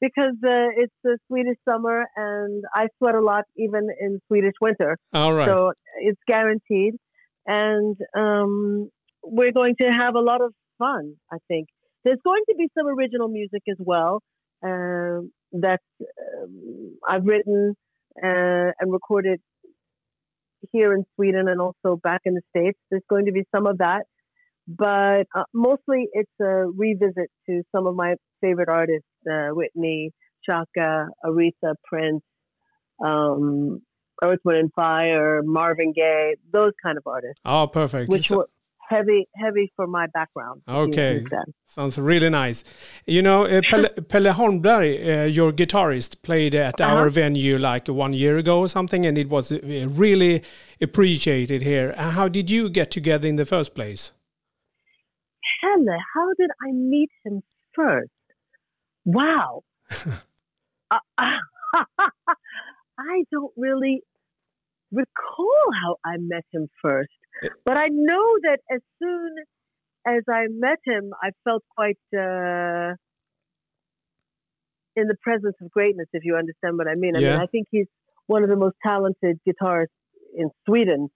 Because 0.03 0.35
uh, 0.43 0.67
it's 0.75 0.93
the 1.05 1.17
Swedish 1.27 1.55
summer, 1.67 2.03
and 2.17 2.63
I 2.75 2.87
sweat 2.97 3.15
a 3.15 3.21
lot 3.21 3.45
even 3.55 3.87
in 4.01 4.19
Swedish 4.27 4.55
winter. 4.59 4.97
All 5.13 5.33
right. 5.33 5.47
So 5.47 5.71
it's 6.01 6.19
guaranteed. 6.27 6.95
And 7.45 7.95
um, 8.13 8.89
we're 9.23 9.53
going 9.53 9.75
to 9.81 9.87
have 9.87 10.15
a 10.15 10.19
lot 10.19 10.41
of 10.41 10.53
fun, 10.77 11.15
I 11.31 11.37
think. 11.47 11.67
There's 12.03 12.19
going 12.23 12.43
to 12.49 12.55
be 12.57 12.67
some 12.77 12.87
original 12.87 13.29
music 13.29 13.61
as 13.69 13.77
well 13.79 14.19
um, 14.61 15.31
that 15.53 15.79
um, 16.01 16.97
I've 17.07 17.23
written 17.23 17.75
uh, 18.21 18.71
and 18.79 18.91
recorded 18.91 19.39
here 20.73 20.93
in 20.93 21.05
Sweden 21.15 21.47
and 21.47 21.61
also 21.61 21.97
back 22.03 22.21
in 22.25 22.33
the 22.33 22.41
States. 22.49 22.77
There's 22.89 23.03
going 23.09 23.27
to 23.27 23.31
be 23.31 23.43
some 23.55 23.67
of 23.67 23.77
that. 23.77 24.03
But 24.67 25.27
uh, 25.33 25.43
mostly 25.53 26.07
it's 26.11 26.31
a 26.41 26.65
revisit 26.75 27.29
to 27.47 27.61
some 27.73 27.87
of 27.87 27.95
my 27.95 28.15
favorite 28.41 28.69
artists 28.69 29.07
uh, 29.31 29.49
Whitney, 29.53 30.11
Chaka, 30.47 31.07
Aretha, 31.25 31.75
Prince, 31.85 32.21
um, 33.03 33.81
Earth, 34.23 34.39
Wind, 34.45 34.59
and 34.59 34.73
Fire, 34.73 35.41
Marvin 35.43 35.91
Gaye, 35.93 36.35
those 36.51 36.73
kind 36.83 36.97
of 36.97 37.03
artists, 37.07 37.39
oh, 37.45 37.67
perfect. 37.67 38.09
which 38.09 38.27
So- 38.29 38.37
were 38.37 38.49
heavy, 38.89 39.27
heavy 39.35 39.71
for 39.75 39.87
my 39.87 40.05
background. 40.13 40.61
Okay. 40.69 41.23
Sounds 41.65 41.97
really 41.97 42.29
nice. 42.29 42.63
You 43.07 43.21
know, 43.23 43.45
uh, 43.45 43.61
Pelle, 43.69 43.89
Pelle 44.07 44.33
Holmberg, 44.33 45.23
uh, 45.23 45.25
your 45.25 45.51
guitarist, 45.51 46.21
played 46.21 46.53
at 46.53 46.79
our 46.79 47.01
Uh-huh. 47.07 47.09
venue 47.09 47.57
like 47.57 47.87
one 47.87 48.13
year 48.13 48.37
ago 48.37 48.59
or 48.59 48.67
something, 48.67 49.05
and 49.05 49.17
it 49.17 49.29
was 49.29 49.51
uh, 49.51 49.59
really 49.89 50.43
appreciated 50.81 51.61
here. 51.63 51.93
Uh, 51.97 52.11
How 52.11 52.27
did 52.27 52.51
you 52.51 52.69
get 52.69 52.91
together 52.91 53.27
in 53.27 53.37
the 53.37 53.45
first 53.45 53.73
place? 53.73 54.11
Helle, 55.61 55.97
how 56.13 56.27
did 56.37 56.51
I 56.67 56.71
meet 56.73 57.09
him 57.25 57.41
first? 57.75 58.11
Wow. 59.05 59.63
Uh, 60.91 60.99
I 62.99 63.23
don't 63.31 63.53
really 63.57 64.01
recall 64.91 65.63
how 65.81 65.97
I 66.05 66.17
met 66.17 66.45
him 66.51 66.67
first, 66.81 67.09
but 67.65 67.77
I 67.77 67.87
know 67.89 68.35
that 68.43 68.59
as 68.71 68.81
soon 69.01 69.35
as 70.05 70.23
I 70.29 70.47
met 70.49 70.79
him, 70.85 71.11
I 71.21 71.31
felt 71.43 71.63
quite 71.75 71.97
uh, 72.15 72.95
in 74.95 75.07
the 75.07 75.15
presence 75.21 75.55
of 75.61 75.71
greatness, 75.71 76.07
if 76.13 76.23
you 76.23 76.35
understand 76.35 76.77
what 76.77 76.87
I 76.87 76.93
mean. 76.97 77.15
I 77.15 77.19
Yeah. 77.19 77.29
mean, 77.31 77.37
I 77.41 77.47
think 77.47 77.67
he's 77.71 77.87
one 78.27 78.43
of 78.43 78.49
the 78.49 78.55
most 78.55 78.75
talented 78.85 79.39
guitarists 79.47 79.87
in 80.35 80.49
Sweden, 80.65 81.09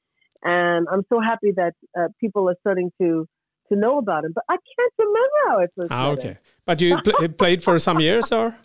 and 0.44 0.88
I'm 0.92 1.04
so 1.12 1.20
happy 1.20 1.52
that 1.56 1.74
uh, 1.98 2.08
people 2.20 2.50
are 2.50 2.56
starting 2.62 2.92
to 3.02 3.28
to 3.70 3.76
know 3.78 3.98
about 3.98 4.26
him. 4.26 4.32
But 4.34 4.44
I 4.50 4.54
can't 4.56 4.94
remember 5.00 5.40
how 5.48 5.60
I 5.60 5.66
first 5.76 5.88
Ah, 5.92 6.10
okay. 6.12 6.28
him. 6.30 6.38
But 6.66 6.82
you 6.82 6.98
pl- 7.02 7.30
played 7.38 7.64
for 7.64 7.78
some 7.80 8.00
years, 8.00 8.32
or? 8.32 8.56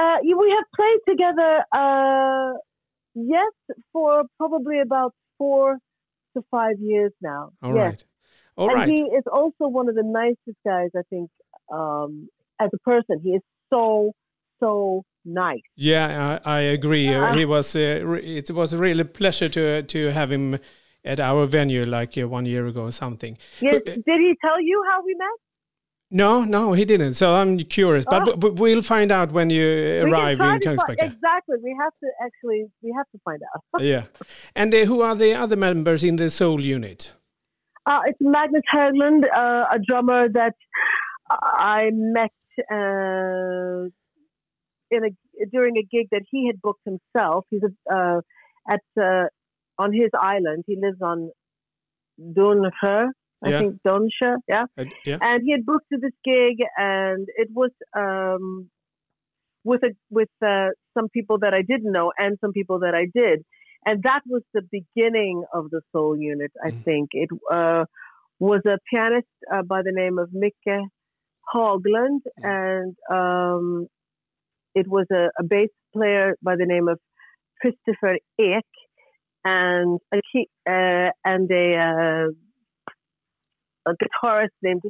Uh, 0.00 0.16
we 0.22 0.50
have 0.56 0.64
played 0.74 0.98
together, 1.08 1.64
uh, 1.76 2.52
yes, 3.14 3.52
for 3.92 4.24
probably 4.38 4.80
about 4.80 5.12
four 5.38 5.78
to 6.34 6.42
five 6.50 6.76
years 6.80 7.12
now. 7.20 7.52
All 7.62 7.74
yes. 7.74 7.84
right. 7.84 8.04
All 8.56 8.68
and 8.70 8.78
right. 8.78 8.88
he 8.88 9.02
is 9.02 9.24
also 9.30 9.68
one 9.68 9.88
of 9.88 9.94
the 9.94 10.02
nicest 10.02 10.58
guys, 10.64 10.90
I 10.96 11.02
think, 11.10 11.30
um, 11.72 12.28
as 12.58 12.70
a 12.72 12.78
person. 12.78 13.20
He 13.22 13.30
is 13.30 13.42
so, 13.72 14.12
so 14.60 15.04
nice. 15.24 15.60
Yeah, 15.76 16.38
I, 16.44 16.58
I 16.58 16.60
agree. 16.60 17.08
Uh, 17.14 17.26
Ah. 17.26 17.32
he 17.34 17.44
was. 17.44 17.74
Uh, 17.76 18.18
it 18.22 18.50
was 18.50 18.72
a 18.72 18.78
really 18.78 19.04
pleasure 19.04 19.48
to 19.50 19.82
to 19.82 20.10
have 20.12 20.30
him 20.32 20.58
at 21.04 21.20
our 21.20 21.46
venue 21.46 21.84
like 21.84 22.16
uh, 22.16 22.28
one 22.28 22.46
year 22.46 22.66
ago 22.66 22.82
or 22.84 22.92
something. 22.92 23.36
Yes. 23.60 23.82
Uh, 23.86 23.90
Did 23.94 24.20
he 24.20 24.36
tell 24.44 24.60
you 24.60 24.84
how 24.90 25.02
we 25.04 25.14
met? 25.14 25.28
No, 26.14 26.44
no, 26.44 26.74
he 26.74 26.84
didn't. 26.84 27.14
So 27.14 27.34
I'm 27.34 27.56
curious, 27.58 28.04
but, 28.04 28.28
Oh. 28.28 28.36
but 28.36 28.56
we'll 28.60 28.82
find 28.82 29.10
out 29.10 29.32
when 29.32 29.48
you 29.48 29.64
We 30.04 30.10
arrive 30.10 30.40
in 30.40 30.60
fi- 30.60 30.92
exactly. 30.92 31.56
We 31.62 31.74
have 31.80 31.92
to 32.02 32.08
actually. 32.22 32.66
We 32.82 32.92
have 32.96 33.06
to 33.12 33.18
find 33.24 33.40
out. 33.54 33.80
yeah. 33.82 34.04
And 34.54 34.74
uh, 34.74 34.84
who 34.84 35.00
are 35.00 35.14
the 35.14 35.34
other 35.34 35.56
members 35.56 36.04
in 36.04 36.16
the 36.16 36.28
soul 36.30 36.60
unit? 36.60 37.14
Uh, 37.86 38.00
it's 38.06 38.18
Magnus 38.20 38.62
Höglund, 38.72 39.24
uh, 39.24 39.64
a 39.72 39.78
drummer 39.88 40.28
that 40.28 40.54
I 41.30 41.90
met 41.92 42.30
uh, 42.70 43.88
in 44.90 45.04
a 45.06 45.46
during 45.50 45.76
a 45.78 45.82
gig 45.82 46.08
that 46.12 46.22
he 46.30 46.46
had 46.46 46.60
booked 46.60 46.84
himself. 46.84 47.46
He's 47.50 47.62
a, 47.62 47.94
uh, 47.94 48.20
at 48.70 48.82
on 49.82 49.88
his 50.02 50.10
island. 50.32 50.60
He 50.70 50.76
lives 50.86 51.00
on 51.12 51.18
Donsjö, 52.38 52.96
I 53.46 53.50
Yeah. 53.50 53.60
think 53.60 53.72
Donsjö, 53.88 54.30
yeah. 54.54 54.66
Uh, 54.80 54.84
yeah. 55.10 55.18
And 55.28 55.38
he 55.46 55.50
had 55.56 55.64
booked 55.70 55.88
to 55.92 55.98
this 56.04 56.16
gig, 56.30 56.56
and 56.76 57.26
it 57.42 57.48
was 57.60 57.72
um, 58.04 58.46
with 59.70 59.82
a 59.90 59.92
with 60.18 60.32
uh, 60.52 60.68
some 60.96 61.08
people 61.16 61.38
that 61.44 61.54
I 61.60 61.62
didn't 61.72 61.92
know 61.98 62.08
and 62.22 62.32
some 62.42 62.52
people 62.58 62.78
that 62.84 62.94
I 63.02 63.04
did, 63.20 63.38
and 63.86 63.96
that 64.08 64.22
was 64.34 64.42
the 64.58 64.64
beginning 64.78 65.36
of 65.58 65.70
the 65.74 65.80
Soul 65.92 66.14
Unit. 66.32 66.52
I 66.68 66.70
Mm. 66.70 66.84
think 66.86 67.06
it 67.24 67.30
uh, 67.58 67.84
was 68.50 68.62
a 68.74 68.78
pianist 68.90 69.34
uh, 69.52 69.62
by 69.72 69.80
the 69.88 69.94
name 70.02 70.16
of 70.22 70.28
Micke 70.42 70.76
Haglund, 71.52 72.22
Mm. 72.40 72.44
and 72.58 72.92
um, 73.18 73.66
it 74.80 74.86
was 74.96 75.06
a, 75.20 75.24
a 75.42 75.44
bass 75.54 75.72
player 75.96 76.26
by 76.48 76.54
the 76.60 76.68
name 76.74 76.86
of 76.94 76.98
Christopher 77.60 78.14
Ek, 78.52 78.70
and 79.44 79.98
a 80.12 80.20
key, 80.32 80.48
uh, 80.68 81.10
and 81.24 81.50
a 81.50 81.78
uh, 81.78 82.28
a 83.86 83.92
guitarist 83.94 84.48
named 84.62 84.82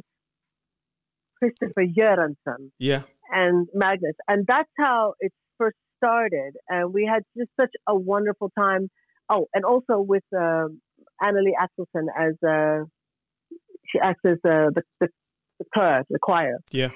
Christopher 1.39 1.85
Göransson 1.85 2.71
Yeah. 2.79 3.03
and 3.31 3.67
Magnus. 3.73 4.15
And 4.27 4.45
that's 4.47 4.69
how 4.77 5.15
it 5.19 5.31
first 5.57 5.77
started. 5.97 6.53
And 6.69 6.93
we 6.93 7.05
had 7.05 7.23
just 7.37 7.49
such 7.59 7.71
a 7.87 7.95
wonderful 7.95 8.51
time. 8.57 8.89
Oh, 9.29 9.47
and 9.53 9.65
also 9.65 9.99
with 9.99 10.23
um 10.37 10.81
Annelie 11.21 11.53
Axelson 11.59 12.07
as 12.17 12.33
uh, 12.47 12.85
she 13.87 13.99
acts 13.99 14.21
as 14.25 14.37
uh, 14.45 14.69
the, 14.75 14.83
the, 14.99 15.07
the 15.59 15.65
choir, 15.73 16.03
the 16.09 16.19
choir. 16.21 16.57
Yeah. 16.71 16.89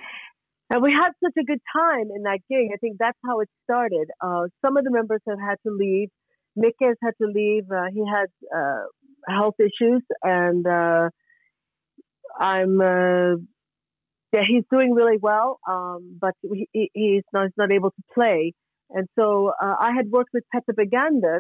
And 0.70 0.82
we 0.84 0.92
had 0.92 1.12
such 1.24 1.34
a 1.40 1.46
good 1.46 1.62
time 1.74 2.08
in 2.14 2.24
that 2.24 2.40
gig. 2.50 2.70
I 2.74 2.78
think 2.78 2.98
that's 3.00 3.18
how 3.26 3.40
it 3.40 3.50
started. 3.64 4.10
Uh, 4.22 4.48
some 4.66 4.76
of 4.76 4.84
the 4.84 4.92
members 4.92 5.22
have 5.28 5.40
had 5.40 5.56
to 5.66 5.72
leave. 5.74 6.10
Mick 6.58 6.74
has 6.82 6.96
had 7.04 7.14
to 7.22 7.28
leave. 7.28 7.66
Uh, 7.72 7.86
he 7.94 8.04
had 8.06 8.28
uh, 8.56 8.84
health 9.28 9.56
issues, 9.60 10.02
and 10.24 10.66
uh, 10.68 11.10
I'm 12.40 12.80
uh, 12.82 13.36
yeah, 14.34 14.42
he's 14.48 14.64
doing 14.72 14.94
really 14.94 15.18
well, 15.22 15.60
um, 15.70 16.18
but 16.20 16.34
he, 16.42 16.68
he- 16.74 16.92
he's 16.94 17.24
not, 17.34 17.44
he's 17.46 17.54
not 17.58 17.72
able 17.72 17.92
to 17.92 18.04
play. 18.14 18.54
And 18.90 19.08
so 19.18 19.52
uh, 19.62 19.76
I 19.80 19.92
had 19.96 20.10
worked 20.10 20.30
with 20.34 20.44
Petter 20.54 20.74
Begander 20.74 21.40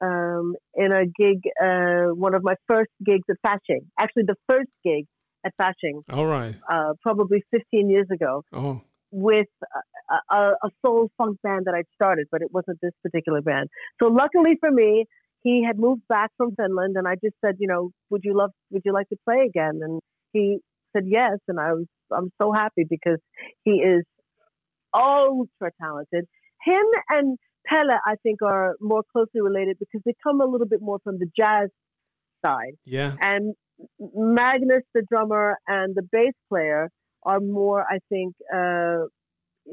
um, 0.00 0.54
in 0.74 0.92
a 0.92 1.04
gig, 1.06 1.40
uh, 1.62 2.14
one 2.14 2.34
of 2.34 2.42
my 2.42 2.54
first 2.68 2.90
gigs 3.04 3.24
at 3.30 3.36
Fashing. 3.42 3.82
Actually, 4.00 4.24
the 4.26 4.36
first 4.48 4.68
gig 4.82 5.06
at 5.46 5.52
Fashing, 5.58 6.02
All 6.12 6.26
right. 6.26 6.54
uh, 6.70 6.94
probably 7.02 7.42
15 7.50 7.88
years 7.90 8.06
ago, 8.12 8.42
Oh. 8.52 8.80
With 9.14 9.46
a, 10.10 10.34
a, 10.34 10.40
a 10.64 10.70
soul 10.84 11.08
funk 11.16 11.38
band 11.42 11.66
that 11.66 11.74
I'd 11.74 11.86
started, 11.94 12.26
but 12.32 12.42
it 12.42 12.48
wasn't 12.52 12.78
this 12.82 12.90
particular 13.02 13.40
band. 13.40 13.68
So 14.02 14.08
luckily 14.08 14.56
for 14.58 14.70
me, 14.70 15.06
he 15.42 15.62
had 15.64 15.78
moved 15.78 16.02
back 16.08 16.30
from 16.36 16.54
Finland, 16.56 16.96
and 16.96 17.06
I 17.06 17.14
just 17.14 17.36
said, 17.44 17.56
you 17.60 17.68
know, 17.68 17.90
would 18.10 18.22
you 18.24 18.36
love, 18.36 18.50
would 18.70 18.82
you 18.84 18.92
like 18.92 19.08
to 19.10 19.16
play 19.24 19.46
again? 19.46 19.80
And 19.82 20.00
he 20.32 20.58
said 20.92 21.04
yes, 21.06 21.38
and 21.46 21.60
I 21.60 21.74
was, 21.74 21.86
I'm 22.10 22.30
so 22.42 22.50
happy 22.52 22.84
because 22.88 23.20
he 23.62 23.72
is 23.72 24.02
ultra 24.92 25.70
talented. 25.80 26.24
Him 26.64 26.84
and 27.10 27.38
Pelle, 27.66 27.98
I 28.04 28.16
think, 28.22 28.42
are 28.42 28.74
more 28.80 29.02
closely 29.12 29.42
related 29.42 29.78
because 29.78 30.00
they 30.04 30.14
come 30.22 30.40
a 30.40 30.46
little 30.46 30.66
bit 30.66 30.80
more 30.82 30.98
from 31.04 31.18
the 31.18 31.26
jazz 31.36 31.68
side. 32.44 32.74
Yeah. 32.84 33.14
And 33.20 33.54
Magnus, 34.00 34.82
the 34.92 35.02
drummer, 35.08 35.56
and 35.68 35.94
the 35.94 36.02
bass 36.02 36.34
player 36.48 36.90
are 37.24 37.40
more, 37.40 37.80
I 37.82 37.98
think, 38.08 38.34
uh, 38.54 39.06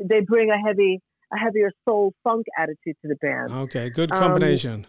they 0.10 0.22
bring 0.22 0.50
a 0.52 0.60
heavy, 0.68 1.00
a 1.34 1.38
heavier 1.38 1.72
soul 1.88 2.14
funk 2.24 2.46
attitude 2.58 2.96
to 3.02 3.08
the 3.08 3.16
band. 3.22 3.52
Okay. 3.66 3.90
Good 3.90 4.12
Um, 4.12 4.20
combination. 4.20 4.88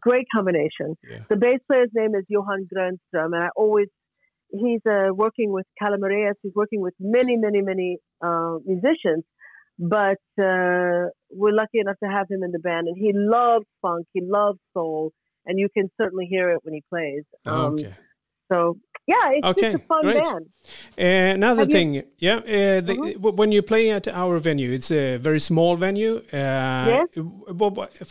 Great 0.00 0.26
combination. 0.34 0.96
Yeah. 1.08 1.24
The 1.28 1.36
bass 1.36 1.58
player's 1.68 1.90
name 1.94 2.14
is 2.14 2.24
Johan 2.28 2.68
Grönström, 2.72 3.32
and 3.34 3.42
I 3.42 3.48
always, 3.56 3.88
he's 4.50 4.80
uh, 4.86 5.08
working 5.12 5.52
with 5.52 5.66
Calamareas. 5.80 6.36
He's 6.42 6.52
working 6.54 6.80
with 6.80 6.94
many, 7.00 7.36
many, 7.36 7.60
many 7.60 7.98
uh, 8.22 8.58
musicians, 8.64 9.24
but 9.78 10.20
uh, 10.38 11.10
we're 11.30 11.56
lucky 11.62 11.80
enough 11.80 11.96
to 12.04 12.08
have 12.08 12.26
him 12.30 12.44
in 12.44 12.52
the 12.52 12.60
band, 12.60 12.86
and 12.86 12.96
he 12.96 13.10
loves 13.12 13.66
funk, 13.82 14.06
he 14.12 14.20
loves 14.22 14.60
soul, 14.74 15.10
and 15.44 15.58
you 15.58 15.68
can 15.76 15.90
certainly 16.00 16.26
hear 16.26 16.50
it 16.52 16.60
when 16.62 16.74
he 16.74 16.82
plays. 16.88 17.24
Um, 17.46 17.74
okay. 17.74 17.94
So 18.52 18.78
yeah, 19.06 19.30
it's 19.34 19.46
Okay, 19.52 19.72
just 19.72 19.84
a 19.84 19.86
fun 19.86 20.02
great. 20.02 20.22
band. 20.22 20.46
Uh, 20.98 21.34
another 21.38 21.62
Have 21.62 21.68
you- 21.70 21.74
thing, 21.76 22.02
yeah, 22.18 22.36
uh, 22.36 22.80
the, 22.88 22.94
Mhm. 22.96 23.12
w- 23.14 23.36
when 23.40 23.50
you 23.52 23.62
play 23.62 23.90
at 23.90 24.06
our 24.08 24.38
venue, 24.38 24.70
it's 24.72 24.90
a 24.92 25.16
very 25.16 25.40
small 25.40 25.76
venue. 25.76 26.14
Uh, 26.32 26.86
Yes. 26.90 27.08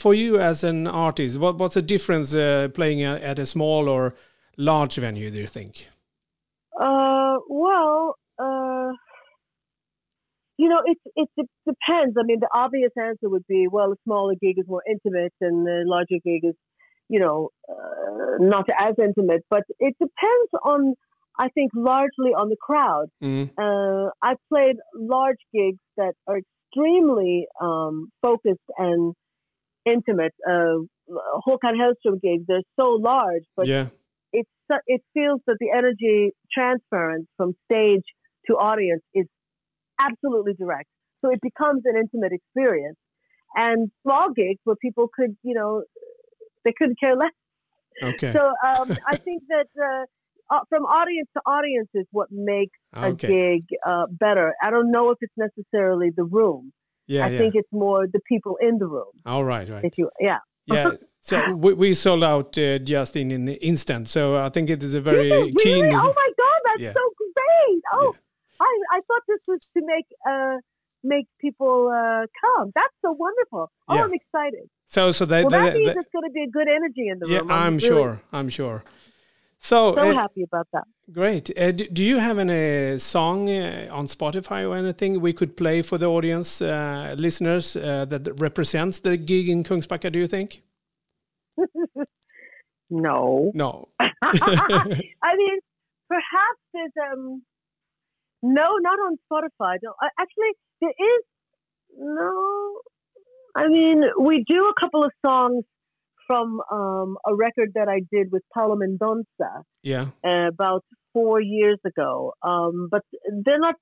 For 0.04 0.14
you 0.14 0.40
as 0.40 0.64
an 0.64 0.88
artist, 0.88 1.40
what, 1.40 1.58
what's 1.60 1.76
the 1.76 1.82
difference 1.82 2.34
uh, 2.36 2.68
playing 2.74 3.02
at 3.04 3.38
a 3.40 3.46
small 3.46 3.88
or 3.88 4.14
large 4.58 4.96
venue? 4.98 5.30
Do 5.32 5.38
you 5.38 5.48
think? 5.48 5.90
Uh, 6.80 7.38
well, 7.50 8.16
uh, 8.46 8.92
you 10.58 10.68
know, 10.72 10.82
it 10.86 10.98
it 11.16 11.30
de- 11.38 11.48
depends. 11.72 12.14
I 12.20 12.24
mean, 12.24 12.40
the 12.40 12.50
obvious 12.54 12.92
answer 12.98 13.30
would 13.30 13.46
be, 13.48 13.68
well, 13.76 13.92
a 13.92 13.96
smaller 14.06 14.36
gig 14.42 14.56
is 14.58 14.68
more 14.68 14.84
intimate, 14.94 15.34
and 15.42 15.66
the 15.66 15.84
larger 15.86 16.20
gig 16.24 16.42
is, 16.52 16.56
you 17.10 17.20
know, 17.20 17.50
uh, 17.70 18.38
not 18.40 18.66
as 18.80 18.96
intimate. 18.98 19.44
But 19.50 19.64
it 19.80 19.96
depends 20.00 20.52
on, 20.64 20.94
I 21.38 21.50
think, 21.50 21.72
largely 21.76 22.32
on 22.38 22.50
the 22.50 22.58
crowd. 22.62 23.08
Mm. 23.24 23.50
Uh, 23.58 24.12
I've 24.22 24.38
played 24.48 24.76
large 24.96 25.40
gigs 25.54 25.80
that 25.98 26.14
are 26.28 26.40
extremely 26.40 27.48
um, 27.62 28.12
focused 28.22 28.60
and 28.78 29.14
intimate. 29.86 30.34
Uh, 30.48 30.86
Håkan 31.48 31.76
Hellström 31.76 32.22
gigs, 32.22 32.46
they're 32.48 32.62
so 32.80 32.92
large, 32.92 33.44
but 33.58 33.66
yeah, 33.68 33.88
it's 34.32 34.50
it 34.86 35.02
feels 35.16 35.42
that 35.48 35.58
the 35.60 35.72
energy 35.76 36.32
transference 36.54 37.26
from 37.36 37.56
stage 37.72 38.04
to 38.48 38.54
audience 38.54 39.02
is 39.16 39.26
absolutely 40.00 40.54
direct. 40.54 40.88
So 41.22 41.32
it 41.32 41.40
becomes 41.42 41.82
an 41.86 41.96
intimate 41.98 42.32
experience. 42.32 42.98
And 43.56 43.90
small 44.04 44.32
gigs 44.36 44.60
where 44.64 44.76
people 44.76 45.10
could, 45.14 45.36
you 45.44 45.56
know, 45.56 45.84
they 46.66 46.74
couldn't 46.78 47.00
care 47.00 47.16
less. 47.16 47.32
okay, 48.04 48.34
So 48.34 48.42
um, 48.68 48.96
I 49.08 49.18
think 49.18 49.44
that 49.50 49.68
uh, 49.82 50.56
uh, 50.56 50.60
from 50.70 50.84
audience 50.84 51.30
to 51.36 51.42
audience 51.46 51.90
is 51.94 52.06
what 52.12 52.30
makes 52.32 52.78
a 52.94 53.12
gig 53.14 53.66
uh, 53.86 54.06
better. 54.10 54.54
I 54.64 54.70
don't 54.72 54.92
know 54.92 55.12
if 55.12 55.18
it's 55.22 55.34
necessarily 55.38 56.10
the 56.16 56.24
room. 56.24 56.72
yeah, 57.08 57.26
I 57.26 57.30
yeah. 57.30 57.40
think 57.40 57.56
it's 57.56 57.72
more 57.72 58.08
the 58.08 58.22
people 58.28 58.58
in 58.62 58.78
the 58.78 58.88
room. 58.88 59.12
All 59.26 59.44
right, 59.44 59.68
right, 59.70 59.84
If 59.84 59.98
you, 59.98 60.10
yeah. 60.20 60.40
yeah. 60.66 60.92
So 61.22 61.54
we, 61.54 61.74
we 61.74 61.94
sold 61.94 62.24
out 62.24 62.58
uh, 62.58 62.80
just 62.80 63.16
in 63.18 63.32
an 63.32 63.50
instant. 63.50 64.08
So 64.08 64.38
I 64.38 64.48
think 64.50 64.70
it 64.70 64.82
is 64.82 64.94
a 64.94 65.02
very 65.02 65.30
Really? 65.30 65.52
keen. 65.52 65.86
Oh 65.94 66.14
my 66.24 66.30
God, 66.44 66.60
that's 66.66 66.82
Yeah. 66.82 66.94
so 66.94 67.04
great! 67.20 67.82
Oh, 67.94 68.16
I, 68.62 68.72
I 68.96 69.00
thought 69.06 69.24
this 69.28 69.42
was 69.46 69.60
to 69.76 69.82
make 69.86 70.06
uh, 70.32 70.56
make 71.04 71.28
people 71.40 71.88
uh, 71.90 72.26
come. 72.42 72.72
That's 72.76 72.94
so 73.02 73.12
wonderful. 73.12 73.72
Oh, 73.88 73.96
Yeah. 73.96 74.04
I'm 74.04 74.14
excited. 74.14 74.70
So 74.86 75.12
so 75.12 75.26
they, 75.26 75.44
Well, 75.44 75.52
they, 75.52 75.58
that 75.70 75.74
means 75.76 75.86
they- 75.88 76.00
it's 76.00 76.10
going 76.12 76.28
to 76.30 76.34
be 76.34 76.44
a 76.44 76.50
good 76.50 76.68
energy 76.68 77.08
in 77.10 77.20
the 77.20 77.28
yeah, 77.28 77.40
room. 77.40 77.52
I'm 77.52 77.76
really- 77.78 77.88
sure. 77.88 78.22
I'm 78.34 78.50
sure. 78.50 78.84
So, 79.62 79.94
So 79.94 80.02
uh, 80.02 80.14
happy 80.14 80.44
about 80.44 80.68
that. 80.72 80.86
great. 81.12 81.52
Uh, 81.60 81.72
do, 81.74 81.86
do 81.90 82.02
you 82.04 82.18
have 82.18 82.38
any 82.40 82.98
song 82.98 83.50
uh, 83.50 83.90
on 83.92 84.06
Spotify 84.08 84.66
or 84.70 84.78
anything 84.78 85.20
we 85.20 85.34
could 85.34 85.58
play 85.58 85.82
for 85.82 85.98
the 85.98 86.06
audience, 86.06 86.62
uh, 86.62 87.14
listeners, 87.18 87.76
uh, 87.76 88.06
that 88.06 88.40
represents 88.40 89.02
the 89.02 89.18
gig 89.18 89.50
in 89.50 89.64
Kungsbacka, 89.66 90.12
do 90.14 90.20
you 90.20 90.28
think? 90.28 90.62
No. 92.90 93.52
No. 93.54 93.90
I 94.00 95.36
mean, 95.36 95.60
perhaps 96.08 96.60
there's 96.74 96.92
um 97.12 97.44
no, 98.42 98.78
not 98.82 98.98
on 99.00 99.18
Spotify. 99.32 99.78
No, 99.84 99.94
I- 100.02 100.10
actually, 100.20 100.54
there 100.82 100.90
is 100.92 101.24
no. 101.98 102.80
I 103.56 103.68
mean, 103.68 104.04
we 104.20 104.44
do 104.48 104.70
a 104.70 104.80
couple 104.80 105.04
of 105.04 105.12
songs 105.26 105.64
from 106.28 106.62
um, 106.72 107.18
a 107.28 107.36
record 107.36 107.72
that 107.76 107.88
I 107.90 108.02
did 108.12 108.32
with 108.32 108.44
Paolo 108.54 108.76
Mendonça 108.76 109.64
Yeah. 109.84 110.08
uh, 110.24 110.48
about 110.48 110.84
four 111.14 111.42
years 111.42 111.80
ago. 111.86 112.34
Um, 112.44 112.88
but 112.92 113.02
they're 113.46 113.60
not. 113.60 113.76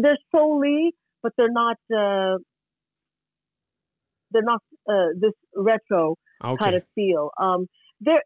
They're 0.00 0.18
solely, 0.34 0.92
but 1.22 1.32
they're 1.36 1.52
not. 1.52 1.76
Uh, 1.90 2.38
they're 4.30 4.42
not 4.42 4.62
uh, 4.88 5.08
this 5.18 5.32
retro 5.56 6.16
Okay. 6.44 6.64
kind 6.64 6.76
of 6.76 6.82
feel. 6.94 7.30
Um, 7.40 7.66
there, 8.00 8.22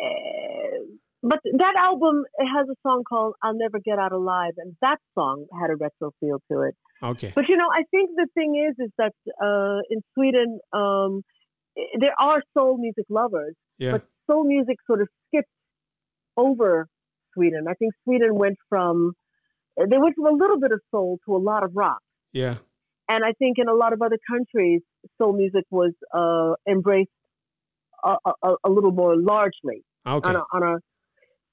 uh, 0.00 0.49
but 1.22 1.38
that 1.58 1.74
album 1.78 2.24
has 2.38 2.66
a 2.68 2.74
song 2.86 3.04
called 3.08 3.34
"I'll 3.42 3.54
Never 3.54 3.78
Get 3.78 3.98
Out 3.98 4.12
Alive," 4.12 4.52
and 4.58 4.76
that 4.82 4.98
song 5.14 5.46
had 5.60 5.70
a 5.70 5.76
retro 5.76 6.12
feel 6.20 6.40
to 6.50 6.62
it. 6.62 6.74
Okay. 7.02 7.32
But 7.34 7.48
you 7.48 7.56
know, 7.56 7.68
I 7.72 7.82
think 7.90 8.10
the 8.16 8.26
thing 8.34 8.54
is, 8.68 8.74
is 8.86 8.92
that 8.98 9.12
uh, 9.42 9.80
in 9.90 10.00
Sweden, 10.14 10.58
um, 10.72 11.22
there 11.98 12.14
are 12.20 12.42
soul 12.56 12.78
music 12.78 13.06
lovers, 13.08 13.54
Yeah. 13.78 13.92
but 13.92 14.02
soul 14.30 14.44
music 14.44 14.76
sort 14.86 15.00
of 15.00 15.08
skipped 15.28 15.48
over 16.36 16.88
Sweden. 17.34 17.64
I 17.68 17.74
think 17.74 17.92
Sweden 18.04 18.34
went 18.34 18.56
from 18.68 19.12
they 19.76 19.98
went 19.98 20.14
from 20.16 20.26
a 20.26 20.36
little 20.36 20.58
bit 20.60 20.72
of 20.72 20.80
soul 20.90 21.18
to 21.26 21.36
a 21.36 21.38
lot 21.38 21.62
of 21.64 21.70
rock. 21.74 22.00
Yeah. 22.32 22.56
And 23.08 23.24
I 23.24 23.32
think 23.38 23.56
in 23.58 23.66
a 23.68 23.74
lot 23.74 23.92
of 23.92 24.02
other 24.02 24.18
countries, 24.30 24.82
soul 25.18 25.32
music 25.32 25.64
was 25.70 25.92
uh, 26.14 26.54
embraced 26.70 27.10
a, 28.04 28.14
a, 28.42 28.54
a 28.64 28.70
little 28.70 28.92
more 28.92 29.16
largely 29.16 29.84
Okay. 30.06 30.28
on 30.30 30.36
a, 30.36 30.42
on 30.52 30.62
a. 30.62 30.76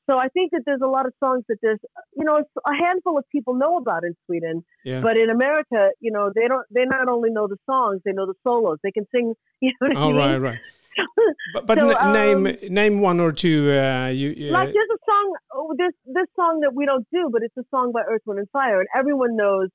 So 0.09 0.17
I 0.17 0.29
think 0.29 0.51
that 0.51 0.61
there's 0.65 0.81
a 0.81 0.87
lot 0.87 1.05
of 1.05 1.13
songs 1.23 1.43
that 1.49 1.57
there's, 1.61 1.79
you 2.15 2.23
know, 2.23 2.37
a 2.37 2.73
handful 2.85 3.17
of 3.17 3.25
people 3.31 3.55
know 3.55 3.77
about 3.77 4.03
in 4.05 4.15
Sweden, 4.25 4.63
Yeah. 4.85 5.01
but 5.01 5.17
in 5.17 5.29
America, 5.29 5.89
you 5.99 6.11
know, 6.11 6.31
they 6.33 6.47
don't. 6.47 6.65
They 6.71 6.85
not 6.85 7.09
only 7.09 7.29
know 7.29 7.47
the 7.47 7.57
songs, 7.69 8.01
they 8.05 8.13
know 8.13 8.25
the 8.25 8.35
solos. 8.45 8.77
They 8.83 8.91
can 8.91 9.05
sing. 9.13 9.33
You 9.61 9.71
know 9.81 9.87
what 9.89 9.97
I 9.97 10.07
mean? 10.07 10.15
right, 10.15 10.37
right. 10.37 10.59
But, 11.53 11.65
but 11.67 11.77
So, 11.77 11.89
n- 11.89 12.13
name 12.13 12.47
um, 12.47 12.73
name 12.73 12.99
one 13.01 13.19
or 13.19 13.31
two. 13.31 13.69
Uh, 13.71 14.07
you 14.07 14.29
uh, 14.49 14.51
Like 14.57 14.71
there's 14.73 14.93
a 14.99 15.01
song, 15.11 15.25
oh, 15.53 15.73
this 15.77 15.93
this 16.05 16.27
song 16.35 16.61
that 16.61 16.73
we 16.73 16.85
don't 16.85 17.07
do, 17.11 17.29
but 17.31 17.41
it's 17.43 17.55
a 17.57 17.63
song 17.73 17.91
by 17.91 18.01
Earth, 18.09 18.21
Wind 18.25 18.39
and 18.39 18.49
Fire, 18.49 18.79
and 18.79 18.89
everyone 18.95 19.35
knows, 19.35 19.69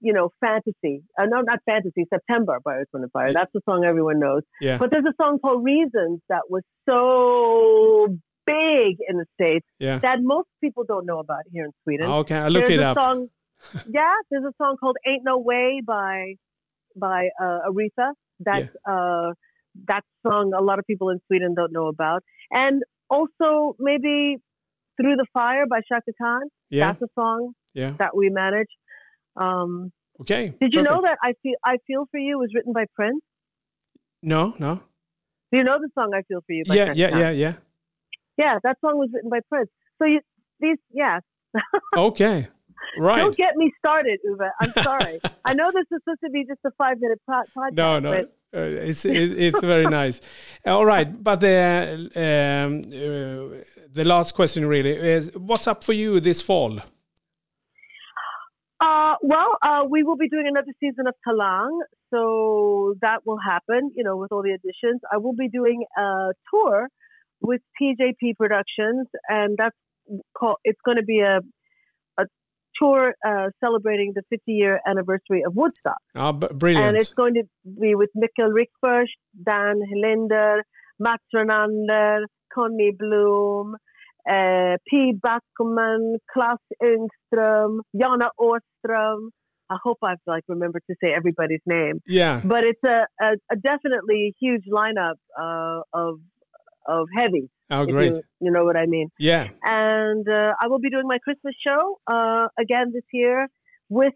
you 0.00 0.12
know, 0.12 0.30
Fantasy. 0.40 1.02
Uh, 1.18 1.26
no, 1.26 1.40
not 1.42 1.60
Fantasy. 1.66 2.04
September 2.12 2.58
by 2.64 2.74
Earth, 2.78 2.88
Wind 2.92 3.04
and 3.04 3.12
Fire. 3.12 3.32
That's 3.32 3.52
the 3.52 3.60
song 3.68 3.84
everyone 3.84 4.18
knows. 4.18 4.42
yeah, 4.60 4.78
But 4.78 4.90
there's 4.90 5.04
a 5.04 5.14
song 5.22 5.38
called 5.38 5.62
Reasons 5.64 6.20
that 6.28 6.42
was 6.50 6.62
so 6.88 8.16
big 8.46 8.96
in 9.08 9.16
the 9.16 9.26
states 9.34 9.66
yeah. 9.78 9.98
that 9.98 10.18
most 10.22 10.48
people 10.62 10.84
don't 10.84 11.04
know 11.06 11.18
about 11.18 11.42
here 11.52 11.64
in 11.64 11.72
Sweden. 11.84 12.08
Okay, 12.08 12.36
I 12.36 12.48
look 12.48 12.66
there's 12.66 12.80
it 12.80 12.82
a 12.82 12.88
up. 12.90 12.98
Song, 12.98 13.28
yeah, 13.90 14.12
there's 14.30 14.44
a 14.44 14.52
song 14.58 14.76
called 14.78 14.96
"Ain't 15.06 15.24
No 15.24 15.38
Way" 15.38 15.82
by 15.84 16.34
by 16.96 17.28
uh, 17.40 17.60
Aretha. 17.68 18.12
That's 18.40 18.68
uh, 18.88 19.32
that 19.88 20.04
song 20.26 20.52
a 20.56 20.62
lot 20.62 20.78
of 20.78 20.86
people 20.86 21.10
in 21.10 21.20
Sweden 21.26 21.54
don't 21.54 21.72
know 21.72 21.88
about, 21.88 22.22
and 22.50 22.82
also 23.10 23.76
maybe 23.78 24.36
"Through 25.00 25.16
the 25.16 25.26
Fire" 25.32 25.66
by 25.68 25.80
Shaka 25.90 26.12
Khan. 26.20 26.42
Yeah, 26.70 26.92
That's 26.92 27.02
a 27.02 27.08
song 27.14 27.52
yeah. 27.74 27.94
that 27.98 28.16
we 28.16 28.30
manage. 28.30 28.68
Um, 29.36 29.92
Okay. 30.18 30.54
did 30.58 30.72
you 30.72 30.82
know 30.82 31.02
that 31.02 31.18
"I 31.22 31.34
Feel 31.42 31.56
I 31.64 31.76
Feel 31.86 32.06
for 32.10 32.18
You" 32.18 32.38
was 32.38 32.50
written 32.54 32.72
by 32.72 32.86
Prince? 32.94 33.22
No, 34.22 34.54
no. 34.58 34.76
Do 35.52 35.58
you 35.58 35.64
know 35.64 35.78
the 35.78 35.90
song 35.94 36.12
"I 36.14 36.22
Feel 36.22 36.40
for 36.46 36.52
You"? 36.52 36.64
By 36.64 36.74
Yeah, 36.74 36.92
yeah, 36.94 37.18
yeah, 37.18 37.30
yeah. 37.30 37.52
Yeah, 38.36 38.58
that 38.62 38.76
song 38.80 38.98
was 38.98 39.08
written 39.12 39.30
by 39.30 39.40
Prince. 39.48 39.70
So 39.98 40.04
you 40.06 40.20
these 40.60 40.78
yeah. 40.92 41.20
Okay, 41.96 42.48
right. 42.98 43.18
Don't 43.18 43.36
get 43.36 43.56
me 43.56 43.72
started, 43.78 44.18
Uwe. 44.28 44.48
I'm 44.60 44.72
sorry. 44.82 45.20
I 45.44 45.54
know 45.54 45.70
this 45.72 45.86
is 45.90 46.00
supposed 46.04 46.20
to 46.24 46.30
be 46.30 46.44
just 46.44 46.60
a 46.66 46.70
five 46.76 46.98
minute 47.00 47.20
po- 47.28 47.42
podcast. 47.56 47.72
No, 47.72 47.98
no. 48.00 48.10
But 48.10 48.32
Uh, 48.54 48.88
it's 48.90 49.04
it's 49.04 49.60
very 49.60 49.86
nice. 50.00 50.20
All 50.64 50.86
right, 50.86 51.08
but 51.28 51.40
the 51.40 51.56
um, 52.24 52.70
uh, 53.02 53.62
the 53.98 54.04
last 54.04 54.30
question 54.34 54.64
really 54.66 54.94
is: 55.16 55.30
What's 55.34 55.66
up 55.66 55.82
for 55.84 55.92
you 55.92 56.20
this 56.20 56.40
fall? 56.42 56.72
Uh, 58.78 59.14
well, 59.22 59.56
uh, 59.62 59.82
we 59.88 60.02
will 60.02 60.16
be 60.16 60.28
doing 60.28 60.46
another 60.46 60.72
season 60.80 61.06
of 61.06 61.14
Talang, 61.26 61.74
so 62.12 62.94
that 63.00 63.18
will 63.26 63.38
happen. 63.52 63.90
You 63.96 64.04
know, 64.04 64.16
with 64.16 64.30
all 64.32 64.42
the 64.42 64.52
additions, 64.52 65.00
I 65.12 65.16
will 65.16 65.32
be 65.34 65.48
doing 65.48 65.84
a 65.96 66.32
tour 66.50 66.88
with 67.40 67.60
PJP 67.80 68.36
Productions, 68.36 69.06
and 69.28 69.56
that's 69.58 69.76
called. 70.36 70.56
It's 70.64 70.80
going 70.84 70.96
to 70.96 71.04
be 71.04 71.20
a 71.20 71.40
a 72.18 72.24
tour 72.80 73.14
uh, 73.26 73.48
celebrating 73.62 74.12
the 74.14 74.22
50 74.30 74.52
year 74.52 74.80
anniversary 74.86 75.42
of 75.46 75.54
Woodstock, 75.54 75.98
Ah, 76.14 76.32
b- 76.32 76.48
and 76.76 76.96
it's 76.96 77.12
going 77.12 77.34
to 77.34 77.44
be 77.64 77.94
with 77.94 78.10
Mikkel 78.16 78.50
Rickfors, 78.52 79.08
Dan 79.44 79.80
Helinder, 79.92 80.60
Mats 80.98 81.24
Renander, 81.32 82.26
Connie 82.52 82.92
Bloom. 82.98 83.76
Uh, 84.28 84.76
P. 84.90 85.12
Backman, 85.24 86.16
Klaus 86.32 86.58
Engström, 86.82 87.78
Jana 87.96 88.30
Åström. 88.40 89.28
I 89.70 89.76
hope 89.82 89.98
I've 90.02 90.18
like 90.26 90.42
remembered 90.48 90.82
to 90.90 90.96
say 91.00 91.12
everybody's 91.16 91.60
name, 91.64 92.00
yeah. 92.06 92.40
but 92.44 92.64
it's 92.64 92.80
a, 92.84 93.06
a, 93.20 93.34
a 93.52 93.56
definitely 93.56 94.34
huge 94.40 94.62
lineup 94.72 95.14
uh, 95.40 95.82
of 95.92 96.18
of 96.88 97.08
heavy. 97.16 97.48
Oh, 97.70 97.84
great. 97.84 98.12
You, 98.12 98.20
you 98.40 98.50
know 98.50 98.64
what 98.64 98.76
I 98.76 98.86
mean. 98.86 99.08
Yeah. 99.18 99.48
And 99.62 100.28
uh, 100.28 100.52
I 100.62 100.68
will 100.68 100.78
be 100.78 100.90
doing 100.90 101.06
my 101.06 101.18
Christmas 101.18 101.54
show 101.66 101.98
uh, 102.06 102.46
again 102.58 102.92
this 102.92 103.04
year 103.12 103.48
with 103.88 104.14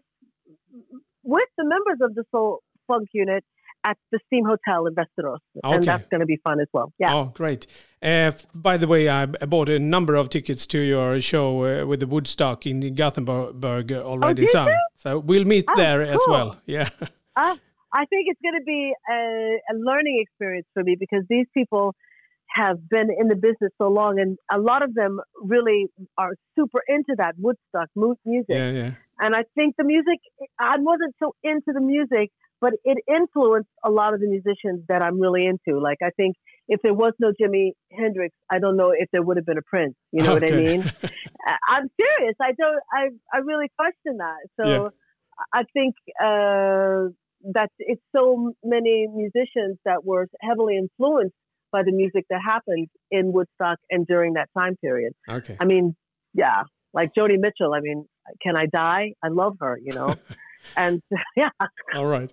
with 1.23 1.47
the 1.57 1.63
members 1.65 1.99
of 2.01 2.15
the 2.15 2.23
Soul 2.31 2.59
Funk 2.87 3.09
Unit 3.13 3.43
at 3.83 3.97
the 4.11 4.19
Steam 4.27 4.45
Hotel 4.45 4.85
in 4.85 4.93
Västerås, 4.93 5.39
Okay. 5.63 5.75
and 5.75 5.83
that's 5.83 6.07
going 6.09 6.19
to 6.19 6.25
be 6.27 6.37
fun 6.43 6.59
as 6.59 6.67
well. 6.71 6.93
Yeah. 6.99 7.15
Oh, 7.15 7.25
great. 7.33 7.65
Uh, 8.01 8.31
by 8.53 8.77
the 8.77 8.87
way, 8.87 9.09
I 9.09 9.25
bought 9.25 9.69
a 9.69 9.79
number 9.79 10.15
of 10.15 10.29
tickets 10.29 10.67
to 10.67 10.79
your 10.79 11.19
show 11.19 11.63
uh, 11.65 11.85
with 11.87 11.99
the 11.99 12.07
Woodstock 12.07 12.67
in 12.67 12.93
Gothenburg 12.93 13.91
already. 13.91 14.43
did 14.43 14.49
so, 14.51 14.67
so 14.95 15.19
we'll 15.19 15.45
meet 15.45 15.65
Oh, 15.67 15.73
there 15.75 16.03
as 16.03 16.19
well. 16.27 16.57
Yeah. 16.67 16.89
I, 17.35 17.57
I 17.93 18.05
think 18.05 18.27
it's 18.27 18.39
going 18.43 18.59
to 18.59 18.63
be 18.65 18.93
a, 19.09 19.57
a 19.71 19.75
learning 19.77 20.19
experience 20.21 20.67
for 20.75 20.83
me 20.83 20.95
because 20.99 21.23
these 21.27 21.47
people 21.53 21.95
have 22.53 22.89
been 22.89 23.09
in 23.17 23.27
the 23.27 23.35
business 23.35 23.71
so 23.77 23.87
long, 23.87 24.19
and 24.19 24.37
a 24.51 24.59
lot 24.59 24.83
of 24.83 24.93
them 24.93 25.19
really 25.41 25.87
are 26.17 26.33
super 26.57 26.81
into 26.87 27.15
that 27.17 27.35
Woodstock 27.37 27.89
music. 27.95 28.45
Yeah, 28.49 28.71
yeah. 28.71 28.91
And 29.19 29.35
I 29.35 29.43
think 29.55 29.75
the 29.77 29.83
music, 29.83 30.19
I 30.59 30.75
wasn't 30.79 31.15
so 31.21 31.35
into 31.43 31.71
the 31.73 31.79
music, 31.79 32.31
but 32.59 32.73
it 32.83 32.97
influenced 33.07 33.69
a 33.83 33.89
lot 33.89 34.13
of 34.13 34.19
the 34.19 34.27
musicians 34.27 34.83
that 34.89 35.01
I'm 35.01 35.19
really 35.19 35.45
into. 35.45 35.79
Like, 35.79 35.99
I 36.03 36.09
think 36.17 36.35
if 36.67 36.81
there 36.81 36.93
was 36.93 37.13
no 37.19 37.31
Jimi 37.39 37.71
Hendrix, 37.91 38.35
I 38.49 38.59
don't 38.59 38.77
know 38.77 38.91
if 38.97 39.09
there 39.11 39.21
would 39.21 39.37
have 39.37 39.45
been 39.45 39.57
a 39.57 39.63
Prince. 39.63 39.95
You 40.11 40.23
know 40.23 40.33
what 40.33 40.51
I 40.51 40.55
mean? 40.55 40.81
I'm 41.67 41.89
serious. 41.99 42.35
I 42.41 42.51
don't. 42.51 42.81
I 42.91 43.09
I 43.33 43.39
really 43.39 43.69
question 43.77 44.17
that. 44.17 44.37
So 44.59 44.69
Yeah. 44.69 44.89
I 45.53 45.63
think 45.73 45.95
uh, 46.19 47.09
that 47.53 47.69
it's 47.79 48.01
so 48.15 48.53
many 48.63 49.07
musicians 49.07 49.77
that 49.85 50.05
were 50.05 50.27
heavily 50.41 50.77
influenced 50.77 51.35
by 51.71 51.83
the 51.83 51.91
music 51.91 52.25
that 52.29 52.41
happened 52.45 52.87
in 53.11 53.31
Woodstock 53.33 53.79
and 53.89 54.05
during 54.07 54.33
that 54.33 54.49
time 54.57 54.75
period. 54.77 55.13
Okay. 55.29 55.57
I 55.59 55.65
mean, 55.65 55.95
yeah, 56.33 56.63
like 56.93 57.09
Joni 57.17 57.37
Mitchell. 57.39 57.73
I 57.73 57.79
mean, 57.81 58.05
can 58.41 58.55
I 58.57 58.65
die? 58.67 59.13
I 59.23 59.27
love 59.29 59.55
her. 59.59 59.79
You 59.83 59.93
know, 59.93 60.15
and 60.75 61.01
yeah. 61.35 61.49
All 61.95 62.05
right. 62.05 62.31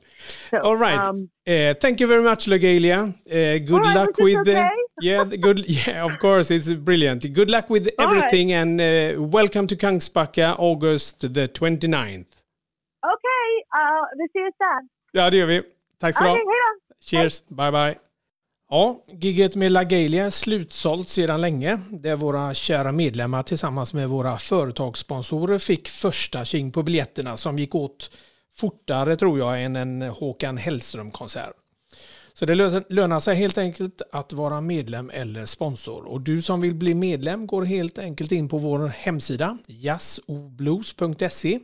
So, 0.51 0.59
All 0.62 0.77
right. 0.77 1.07
Um, 1.07 1.31
Uh, 1.46 1.74
thank 1.81 2.01
you 2.01 2.07
very 2.07 2.22
much, 2.22 2.46
Lagalia. 2.46 2.98
Uh, 3.27 3.59
good 3.70 3.83
right, 3.85 3.96
luck 3.96 4.18
was 4.18 4.35
this 4.35 4.37
with 4.37 4.44
the 4.46 4.68
yeah, 5.01 5.24
the 5.24 5.38
good 5.38 5.59
yeah, 5.87 6.05
of 6.05 6.18
course, 6.18 6.51
it's 6.55 6.68
brilliant. 6.74 7.33
Good 7.33 7.51
luck 7.51 7.70
with 7.70 7.88
All 7.98 8.07
right. 8.07 8.16
everything, 8.16 8.53
and 8.53 8.81
uh, 8.81 9.22
welcome 9.38 9.66
to 9.66 9.77
Kungsbacka, 9.77 10.57
August 10.59 11.20
the 11.20 11.48
29th. 11.48 12.27
okay, 13.14 13.48
uh, 13.79 14.05
vi 14.18 14.24
ses 14.24 14.55
där. 14.59 14.88
Ja, 15.12 15.31
det 15.31 15.37
gör 15.37 15.46
vi. 15.46 15.62
Tack 16.01 16.16
så 16.16 16.24
okay. 16.24 16.40
Cheers, 17.01 17.48
bye 17.48 17.70
bye. 17.70 18.08
Ja, 18.71 19.05
giget 19.13 19.55
med 19.55 19.73
Lagalia 19.73 20.27
är 20.27 20.31
slutsålt 20.31 21.09
sedan 21.09 21.41
länge. 21.41 21.81
Där 21.91 22.17
våra 22.17 22.55
kära 22.55 22.93
medlemmar 22.93 23.43
tillsammans 23.43 23.95
med 23.95 24.09
våra 24.09 24.39
företagssponsorer 24.39 25.59
fick 25.59 25.89
första 25.89 26.45
tjing 26.45 26.73
på 26.73 26.83
biljetterna 26.83 27.37
som 27.37 27.59
gick 27.59 27.75
åt 27.75 28.11
fortare 28.57 29.17
tror 29.17 29.39
jag 29.39 29.63
än 29.63 29.77
en 29.77 30.03
Håkan 30.03 30.57
Hellström-konsert. 30.57 31.53
Så 32.33 32.47
det 32.47 32.55
lönar 32.89 33.21
sig 33.21 33.37
helt 33.37 33.59
enkelt 33.59 34.03
att 34.13 34.33
vara 34.33 34.61
medlem 34.61 35.11
eller 35.11 35.47
sponsor. 35.47 36.05
Och 36.05 36.21
du 36.21 36.43
som 36.43 36.61
vill 36.61 36.75
bli 36.75 36.95
medlem 36.95 37.47
går 37.47 37.63
helt 37.63 37.99
enkelt 37.99 38.33
in 38.33 38.49
på 38.49 38.59
vår 38.59 38.87
hemsida 38.89 39.59
jazzoblues.se 39.67 41.61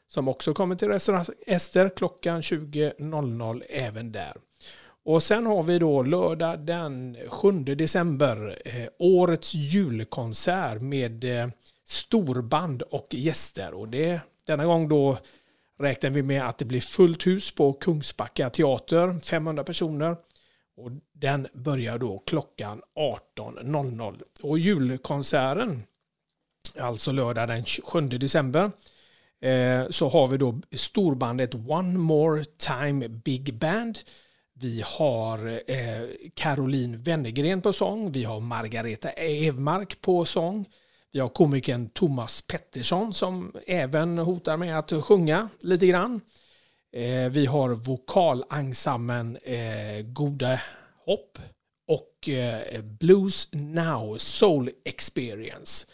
som 0.08 0.28
också 0.28 0.54
kommer 0.54 0.76
till 0.76 0.88
restaurang 0.88 1.24
Ester 1.46 1.90
klockan 1.96 2.40
20.00 2.40 3.62
även 3.68 4.12
där. 4.12 4.32
Och 5.04 5.22
sen 5.22 5.46
har 5.46 5.62
vi 5.62 5.78
då 5.78 6.02
lördag 6.02 6.58
den 6.58 7.16
7 7.28 7.52
december 7.52 8.58
eh, 8.64 8.88
årets 8.98 9.54
julkonsert 9.54 10.80
med 10.80 11.24
eh, 11.24 11.48
storband 11.86 12.82
och 12.82 13.06
gäster. 13.10 13.74
Och 13.74 13.88
det, 13.88 14.20
denna 14.46 14.64
gång 14.64 14.88
då 14.88 15.18
räknar 15.78 16.10
vi 16.10 16.22
med 16.22 16.48
att 16.48 16.58
det 16.58 16.64
blir 16.64 16.80
fullt 16.80 17.26
hus 17.26 17.54
på 17.54 17.72
Kungsbacka 17.72 18.50
teater, 18.50 19.20
500 19.20 19.64
personer. 19.64 20.16
Och 20.78 20.90
den 21.12 21.46
börjar 21.52 21.98
då 21.98 22.18
klockan 22.18 22.82
18.00. 23.36 24.22
Och 24.42 24.58
julkonserten, 24.58 25.82
alltså 26.78 27.12
lördag 27.12 27.48
den 27.48 27.64
7 27.64 28.00
december, 28.00 28.70
eh, 29.40 29.88
så 29.90 30.08
har 30.08 30.28
vi 30.28 30.36
då 30.36 30.60
storbandet 30.72 31.54
One 31.54 31.98
More 31.98 32.44
Time 32.44 33.08
Big 33.08 33.54
Band 33.54 33.98
vi 34.60 34.82
har 34.86 35.60
eh, 35.66 36.08
Caroline 36.34 36.98
Wennergren 36.98 37.62
på 37.62 37.72
sång. 37.72 38.12
Vi 38.12 38.24
har 38.24 38.40
Margareta 38.40 39.10
Evmark 39.10 40.00
på 40.00 40.24
sång. 40.24 40.64
Vi 41.12 41.20
har 41.20 41.28
komikern 41.28 41.88
Thomas 41.88 42.42
Pettersson 42.42 43.14
som 43.14 43.52
även 43.66 44.18
hotar 44.18 44.56
med 44.56 44.78
att 44.78 45.04
sjunga 45.04 45.48
lite 45.60 45.86
grann. 45.86 46.20
Eh, 46.92 47.28
vi 47.30 47.46
har 47.46 47.70
vokalensemblen 47.70 49.36
eh, 49.36 50.02
Goda 50.02 50.60
Hopp 51.04 51.38
och 51.88 52.28
eh, 52.28 52.82
Blues 52.82 53.48
Now 53.52 54.18
Soul 54.18 54.70
Experience. 54.84 55.86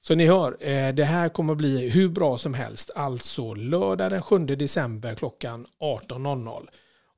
Så 0.00 0.14
ni 0.14 0.26
hör, 0.26 0.56
eh, 0.60 0.94
det 0.94 1.04
här 1.04 1.28
kommer 1.28 1.54
bli 1.54 1.88
hur 1.88 2.08
bra 2.08 2.38
som 2.38 2.54
helst. 2.54 2.90
Alltså 2.94 3.54
lördag 3.54 4.10
den 4.10 4.22
7 4.22 4.38
december 4.38 5.14
klockan 5.14 5.66
18.00. 5.80 6.68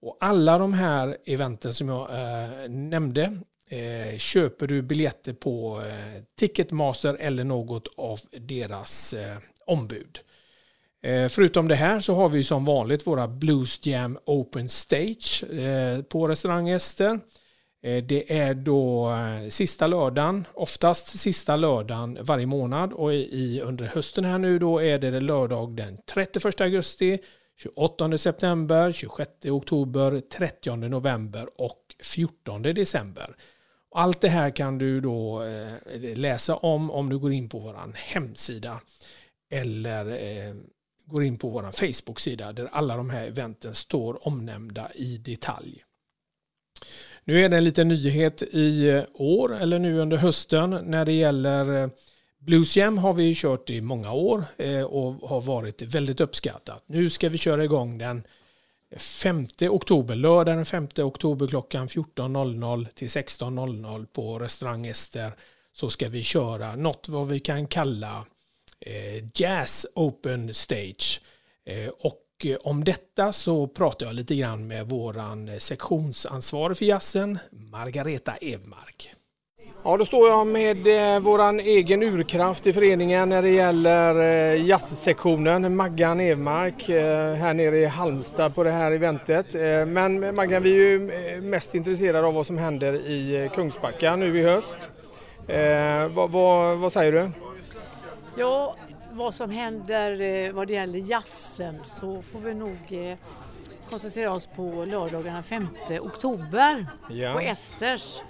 Och 0.01 0.17
alla 0.21 0.59
de 0.59 0.73
här 0.73 1.17
eventen 1.27 1.75
som 1.75 1.89
jag 1.89 2.11
eh, 2.11 2.69
nämnde 2.69 3.39
eh, 3.69 4.19
köper 4.19 4.67
du 4.67 4.83
biljetter 4.83 5.33
på 5.33 5.83
Ticketmaster 6.39 7.17
eller 7.21 7.45
något 7.45 7.89
av 7.97 8.21
deras 8.31 9.15
ombud. 9.67 10.21
Eh, 11.07 11.29
förutom 11.29 11.69
det 11.69 11.75
här 11.75 12.01
så 12.01 12.15
har 12.15 12.29
vi 12.29 12.45
som 12.45 12.65
vanligt 12.65 13.07
våra 13.07 13.29
Blues 13.29 13.87
Jam 13.87 14.19
Open 14.27 14.69
Stage 14.69 15.45
eh, 15.53 16.03
på 16.03 16.29
restaurang 16.29 16.69
Ester. 16.69 17.21
Eh, 17.83 18.05
det 18.05 18.39
är 18.39 18.55
då 18.55 19.17
sista 19.51 19.87
lördagen, 19.87 20.45
oftast 20.55 21.19
sista 21.19 21.57
lördagen 21.57 22.19
varje 22.21 22.47
månad 22.47 22.93
och 22.93 23.15
i, 23.15 23.61
under 23.65 23.85
hösten 23.85 24.25
här 24.25 24.39
nu 24.39 24.59
då 24.59 24.83
är 24.83 24.99
det 24.99 25.21
lördag 25.21 25.77
den 25.77 25.99
31 26.15 26.61
augusti 26.61 27.19
28 27.63 28.19
september, 28.19 28.93
26 28.93 29.31
oktober, 29.45 30.21
30 30.21 30.77
november 30.77 31.49
och 31.57 31.79
14 32.03 32.63
december. 32.63 33.37
Allt 33.95 34.21
det 34.21 34.29
här 34.29 34.51
kan 34.51 34.79
du 34.79 35.01
då 35.01 35.43
läsa 36.15 36.57
om 36.57 36.91
om 36.91 37.09
du 37.09 37.19
går 37.19 37.33
in 37.33 37.49
på 37.49 37.59
vår 37.59 37.93
hemsida 37.95 38.81
eller 39.51 40.05
går 41.13 41.25
in 41.25 41.39
på 41.39 41.49
vår 41.49 41.63
Facebook-sida 41.63 42.53
där 42.53 42.69
alla 42.73 42.97
de 42.97 43.11
här 43.11 43.27
eventen 43.27 43.75
står 43.75 44.29
omnämnda 44.29 44.93
i 44.95 45.19
detalj. 45.19 45.85
Nu 47.25 47.45
är 47.45 47.49
det 47.49 47.57
en 47.57 47.65
liten 47.65 47.89
nyhet 47.89 48.43
i 48.43 49.03
år 49.15 49.57
eller 49.57 49.79
nu 49.79 49.99
under 49.99 50.17
hösten 50.17 50.71
när 50.71 51.05
det 51.05 51.13
gäller 51.13 51.83
eh, 51.83 51.91
Blues 52.39 52.77
Jam 52.77 52.99
har 52.99 53.13
vi 53.13 53.35
kört 53.35 53.71
i 53.71 53.81
många 53.81 54.13
år 54.13 54.45
eh, 54.57 54.83
och 54.83 55.29
har 55.29 55.41
varit 55.41 55.83
väldigt 55.83 56.21
uppskattat. 56.21 56.83
Nu 56.87 57.11
ska 57.11 57.29
vi 57.29 57.39
köra 57.39 57.65
igång 57.65 57.99
den 57.99 58.23
5 58.97 59.49
oktober, 59.61 60.17
lördag 60.17 60.57
den 60.57 60.67
5 60.67 60.89
oktober 60.99 61.47
klockan 61.47 61.89
14.00 61.89 62.87
till 62.95 63.09
16.00 63.09 64.07
på 64.07 64.39
restaurang 64.39 64.87
Ester 64.87 65.33
så 65.73 65.91
ska 65.91 66.09
vi 66.09 66.23
köra 66.23 66.77
något 66.77 67.09
vad 67.09 67.29
vi 67.29 67.41
kan 67.41 67.67
kalla 67.67 68.27
Eh, 68.87 69.25
jazz 69.35 69.87
Open 69.95 70.55
Stage. 70.55 71.21
Eh, 71.67 71.89
och 72.01 72.23
eh, 72.45 72.57
om 72.65 72.85
detta 72.85 73.33
så 73.33 73.67
pratar 73.67 74.07
jag 74.07 74.15
lite 74.15 74.35
grann 74.35 74.67
med 74.67 74.89
våran 74.89 75.49
eh, 75.49 75.59
sektionsansvarig 75.59 76.79
för 76.79 76.85
jazzen, 76.85 77.39
Margareta 77.51 78.37
Evmark. 78.37 79.15
Ja, 79.85 79.97
då 79.97 80.05
står 80.05 80.29
jag 80.29 80.47
med 80.47 80.87
eh, 80.87 81.21
våran 81.21 81.61
egen 81.61 82.03
urkraft 82.03 82.67
i 82.67 82.73
föreningen 82.73 83.29
när 83.29 83.43
det 83.43 83.51
gäller 83.51 84.21
eh, 84.21 84.67
jazzsektionen, 84.67 85.77
Maggan 85.77 86.21
Evmark, 86.21 86.89
eh, 86.89 87.35
här 87.35 87.55
nere 87.55 87.79
i 87.79 87.87
Halmstad 87.87 88.55
på 88.55 88.63
det 88.63 88.71
här 88.71 88.93
eventet. 88.93 89.55
Eh, 89.55 89.87
men 89.87 90.35
Maggan, 90.35 90.63
vi 90.63 90.71
är 90.71 90.89
ju 90.89 90.99
mest 91.43 91.75
intresserade 91.75 92.27
av 92.27 92.35
vad 92.35 92.47
som 92.47 92.59
händer 92.59 92.95
i 92.95 93.51
Kungsbacka 93.55 94.17
nu 94.17 94.41
i 94.41 94.43
höst. 94.43 94.77
Eh, 95.49 96.09
vad, 96.09 96.31
vad, 96.31 96.79
vad 96.79 96.93
säger 96.93 97.13
du? 97.13 97.31
Ja, 98.37 98.77
vad 99.13 99.35
som 99.35 99.51
händer 99.51 100.53
vad 100.53 100.67
det 100.67 100.73
gäller 100.73 100.99
jazzen 100.99 101.81
så 101.85 102.23
får 102.23 102.39
vi 102.39 102.55
nog 102.55 102.77
koncentrera 103.91 104.33
oss 104.33 104.47
på 104.47 104.85
lördagen 104.85 105.35
den 105.35 105.43
5 105.43 105.69
oktober 106.01 106.87
ja. 107.09 107.33
på 107.33 107.41
Esters. 107.41 108.23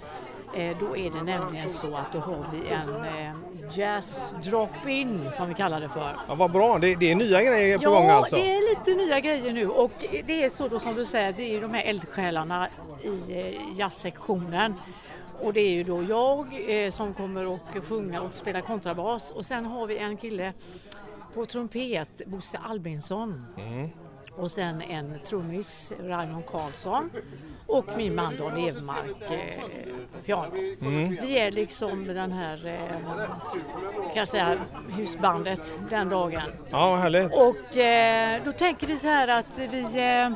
Eh, 0.55 0.77
då 0.79 0.97
är 0.97 1.11
det 1.11 1.23
nämligen 1.23 1.69
så 1.69 1.95
att 1.95 2.13
då 2.13 2.19
har 2.19 2.45
vi 2.53 2.69
en 2.69 3.05
eh, 3.05 3.33
jazz 3.79 4.35
drop-in 4.43 5.31
som 5.31 5.47
vi 5.47 5.53
kallar 5.53 5.81
det 5.81 5.89
för. 5.89 6.15
Ja, 6.27 6.35
vad 6.35 6.51
bra, 6.51 6.77
det, 6.79 6.95
det 6.95 7.11
är 7.11 7.15
nya 7.15 7.43
grejer 7.43 7.77
på 7.77 7.83
ja, 7.83 7.89
gång 7.89 8.09
alltså? 8.09 8.37
Ja, 8.37 8.43
det 8.43 8.49
är 8.49 8.69
lite 8.69 9.03
nya 9.05 9.19
grejer 9.19 9.53
nu 9.53 9.67
och 9.67 9.91
det 10.25 10.43
är 10.43 10.49
så 10.49 10.67
då 10.67 10.79
som 10.79 10.95
du 10.95 11.05
säger, 11.05 11.33
det 11.33 11.43
är 11.43 11.51
ju 11.51 11.61
de 11.61 11.73
här 11.73 11.83
eldsjälarna 11.83 12.69
i 13.01 13.39
eh, 13.39 13.79
jazzsektionen. 13.79 14.75
Och 15.41 15.53
det 15.53 15.61
är 15.61 15.71
ju 15.71 15.83
då 15.83 16.03
jag 16.03 16.47
som 16.93 17.13
kommer 17.13 17.55
att 17.55 17.85
sjunga 17.85 18.21
och 18.21 18.35
spela 18.35 18.61
kontrabas 18.61 19.31
och 19.31 19.45
sen 19.45 19.65
har 19.65 19.87
vi 19.87 19.97
en 19.97 20.17
kille 20.17 20.53
på 21.33 21.45
trumpet, 21.45 22.21
Bosse 22.25 22.57
Albinsson. 22.69 23.45
Mm. 23.57 23.89
Och 24.35 24.51
sen 24.51 24.81
en 24.81 25.19
trummis, 25.25 25.93
Raymond 25.99 26.45
Karlsson 26.45 27.09
och 27.67 27.85
min 27.97 28.15
man 28.15 28.37
Dan 28.37 28.57
Evmark 28.57 29.21
eh, 29.21 29.63
piano. 30.25 30.55
Mm. 30.81 31.17
Vi 31.21 31.39
är 31.39 31.51
liksom 31.51 32.05
den 32.05 32.31
här, 32.31 32.67
eh, 32.67 32.99
kan 33.95 34.15
jag 34.15 34.27
säga, 34.27 34.57
husbandet 34.89 35.75
den 35.89 36.09
dagen. 36.09 36.51
Ja, 36.69 36.95
härligt. 36.95 37.31
Och 37.33 37.77
eh, 37.77 38.41
då 38.45 38.51
tänker 38.51 38.87
vi 38.87 38.97
så 38.97 39.07
här 39.07 39.27
att 39.27 39.59
vi 39.59 39.81
eh, 39.81 40.29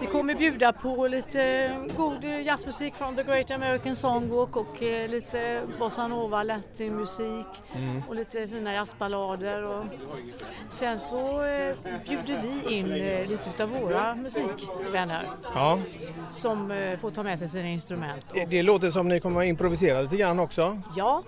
vi 0.00 0.06
kommer 0.06 0.34
bjuda 0.34 0.72
på 0.72 1.06
lite 1.06 1.70
god 1.96 2.24
jazzmusik 2.24 2.94
från 2.94 3.16
The 3.16 3.22
Great 3.22 3.50
American 3.50 3.96
Songbook 3.96 4.56
och 4.56 4.82
eh, 4.82 5.10
lite 5.10 5.62
bossanova, 5.78 6.42
latinmusik 6.42 7.46
mm. 7.74 8.02
och 8.08 8.14
lite 8.14 8.48
fina 8.48 8.74
jazzballader. 8.74 9.62
Och 9.62 9.84
sen 10.70 10.98
så 10.98 11.44
eh, 11.44 11.76
bjuder 12.08 12.42
vi 12.42 12.74
in 12.74 12.92
eh, 12.92 13.28
lite 13.28 13.62
av 13.62 13.70
våra 13.70 14.14
musikvänner 14.14 15.26
ja. 15.54 15.78
som 16.30 16.68
får 17.00 17.10
ta 17.10 17.22
med 17.22 17.38
sig 17.38 17.48
sina 17.48 17.68
instrument. 17.68 18.24
Det, 18.34 18.44
det 18.44 18.62
låter 18.62 18.90
som 18.90 19.08
ni 19.08 19.20
kommer 19.20 19.40
att 19.40 19.46
improvisera 19.46 20.00
lite 20.00 20.16
grann 20.16 20.38
också. 20.38 20.80
Ja, 20.96 21.22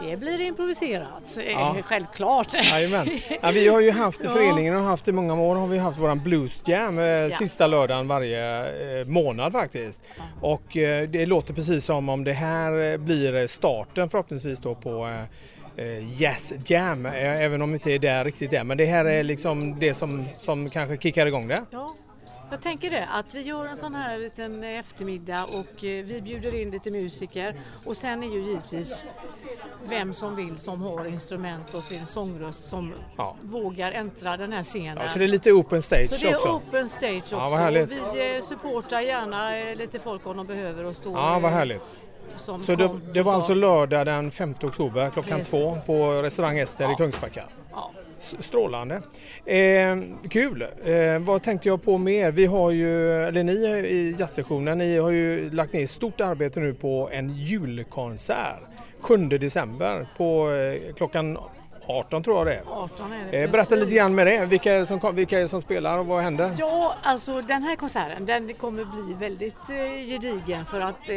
Det 0.00 0.16
blir 0.16 0.40
improviserat, 0.40 1.38
eh, 1.46 1.52
Ja. 1.52 1.76
självklart. 1.84 2.54
Jajamän. 2.54 3.06
Ja, 3.42 3.50
vi 3.50 3.68
har 3.68 3.80
ju 3.80 3.90
haft 3.90 4.20
i 4.20 4.24
Ja. 4.26 4.30
föreningen 4.32 4.76
och 4.76 4.82
haft 4.82 5.08
i 5.08 5.12
många 5.12 5.34
år 5.34 5.56
har 5.56 5.66
vi 5.66 5.78
haft 5.78 5.98
våran 5.98 6.22
Blues 6.22 6.62
Jam 6.66 6.98
eh, 6.98 7.28
sista 7.30 7.66
lördagen 7.66 8.08
varje 8.08 8.66
eh, 9.00 9.06
månad 9.06 9.52
faktiskt. 9.52 10.02
Och 10.40 10.76
eh, 10.76 11.08
det 11.08 11.26
låter 11.26 11.54
precis 11.54 11.84
som 11.84 12.08
om 12.08 12.24
det 12.24 12.32
här 12.32 12.92
eh, 12.92 12.96
blir 12.96 13.46
starten 13.46 14.10
förhoppningsvis 14.10 14.58
då 14.58 14.74
på 14.74 15.06
eh, 15.76 15.84
eh, 15.86 16.22
Jazz 16.22 16.52
Jam, 16.66 17.06
eh, 17.06 17.40
även 17.42 17.62
om 17.62 17.68
vi 17.68 17.74
inte 17.74 17.90
är 17.92 17.98
där 17.98 18.24
riktigt 18.24 18.52
än. 18.52 18.66
Men 18.66 18.78
det 18.78 18.84
här 18.86 19.04
är 19.04 19.22
liksom 19.22 19.78
det 19.80 19.94
som, 19.94 20.24
som 20.38 20.70
kanske 20.70 20.96
kickar 20.96 21.26
igång 21.26 21.48
det. 21.48 21.64
Ja, 21.70 21.94
jag 22.50 22.60
tänker 22.62 22.90
det 22.90 23.08
att 23.12 23.34
vi 23.34 23.42
gör 23.42 23.66
en 23.66 23.76
sån 23.76 23.94
här 23.94 24.18
liten 24.18 24.64
eftermiddag 24.64 25.44
och 25.44 25.84
eh, 25.84 26.04
vi 26.04 26.20
bjuder 26.24 26.54
in 26.62 26.70
lite 26.70 26.90
musiker 26.90 27.54
och 27.84 27.96
sen 27.96 28.22
är 28.22 28.26
ju 28.28 28.42
givetvis 28.44 29.06
vem 29.88 30.12
som 30.14 30.36
vill 30.36 30.58
som 30.58 30.82
har 30.82 31.04
instrument 31.04 31.74
och 31.74 31.84
sin 31.84 32.06
sångröst 32.06 32.68
som 32.68 32.92
Ja. 33.16 33.36
vågar 33.42 33.92
äntra 33.92 34.36
den 34.36 34.52
här 34.52 34.62
scenen. 34.62 34.98
Ja, 35.02 35.08
så 35.08 35.18
det 35.18 35.24
är 35.24 35.28
lite 35.28 35.52
open 35.52 35.82
stage 35.82 36.06
Så 36.08 36.16
det 36.16 36.30
är 36.32 36.36
också. 36.36 36.48
open 36.48 36.88
stage 36.88 37.16
också. 37.16 37.36
Ja, 37.36 37.70
vi 37.70 38.34
eh, 38.36 38.42
supportar 38.42 39.00
gärna 39.00 39.56
eh, 39.58 39.76
lite 39.76 39.98
folk 39.98 40.26
om 40.26 40.36
de 40.36 40.46
behöver 40.46 40.84
och 40.84 40.96
stå 40.96 41.12
Ja, 41.12 41.38
vad 41.38 41.52
härligt. 41.52 41.96
som 42.36 42.58
Så 42.58 42.74
det, 42.74 42.90
det 43.12 43.22
var 43.22 43.32
så. 43.32 43.36
alltså 43.38 43.54
lördag 43.54 44.06
den 44.06 44.30
5 44.30 44.54
oktober 44.62 45.10
klockan 45.10 45.38
Precis. 45.38 45.50
två 45.50 45.74
på 45.86 46.22
restaurang 46.22 46.58
Ester 46.58 46.84
i 46.84 46.90
Ja. 46.90 46.96
Kungsbacka. 46.96 47.44
Ja. 47.74 47.90
Strålande. 48.18 49.02
Eh, 49.44 49.98
kul. 50.30 50.66
Eh, 50.84 51.18
vad 51.18 51.42
tänkte 51.42 51.68
jag 51.68 51.82
på 51.82 51.98
mer? 51.98 52.30
Vi 52.30 52.46
har 52.46 52.70
ju, 52.70 53.22
eller 53.24 53.42
ni 53.44 53.52
i 53.86 54.16
jazzsessionen, 54.18 54.78
ni 54.78 54.98
har 54.98 55.10
ju 55.10 55.50
lagt 55.50 55.72
ner 55.72 55.86
stort 55.86 56.20
arbete 56.20 56.60
nu 56.60 56.74
på 56.74 57.08
en 57.12 57.36
julkonsert 57.36 58.60
7 59.00 59.16
december 59.16 60.08
på 60.16 60.50
eh, 60.50 60.94
klockan 60.94 61.38
18 61.88 62.22
tror 62.22 62.36
jag 62.38 62.46
det 62.46 62.54
är. 62.54 62.62
18 62.82 63.12
är 63.12 63.24
det 63.30 63.42
Eh, 63.42 63.50
berätta 63.50 63.74
lite 63.74 63.94
grann 63.94 64.14
med 64.14 64.26
det. 64.26 64.46
Vilka 64.46 64.74
är, 64.74 64.78
det 64.78 64.86
som, 64.86 65.14
vilka 65.14 65.40
är 65.40 65.46
som 65.46 65.60
spelar 65.60 65.98
och 65.98 66.06
vad 66.06 66.22
händer? 66.22 66.54
Ja, 66.58 66.94
alltså 67.02 67.42
den 67.42 67.62
här 67.62 67.76
konserten 67.76 68.26
den 68.26 68.54
kommer 68.54 68.84
bli 68.84 69.14
väldigt 69.14 69.70
eh, 69.70 70.06
gedigen 70.10 70.66
för 70.66 70.80
att 70.80 71.08
eh, 71.08 71.16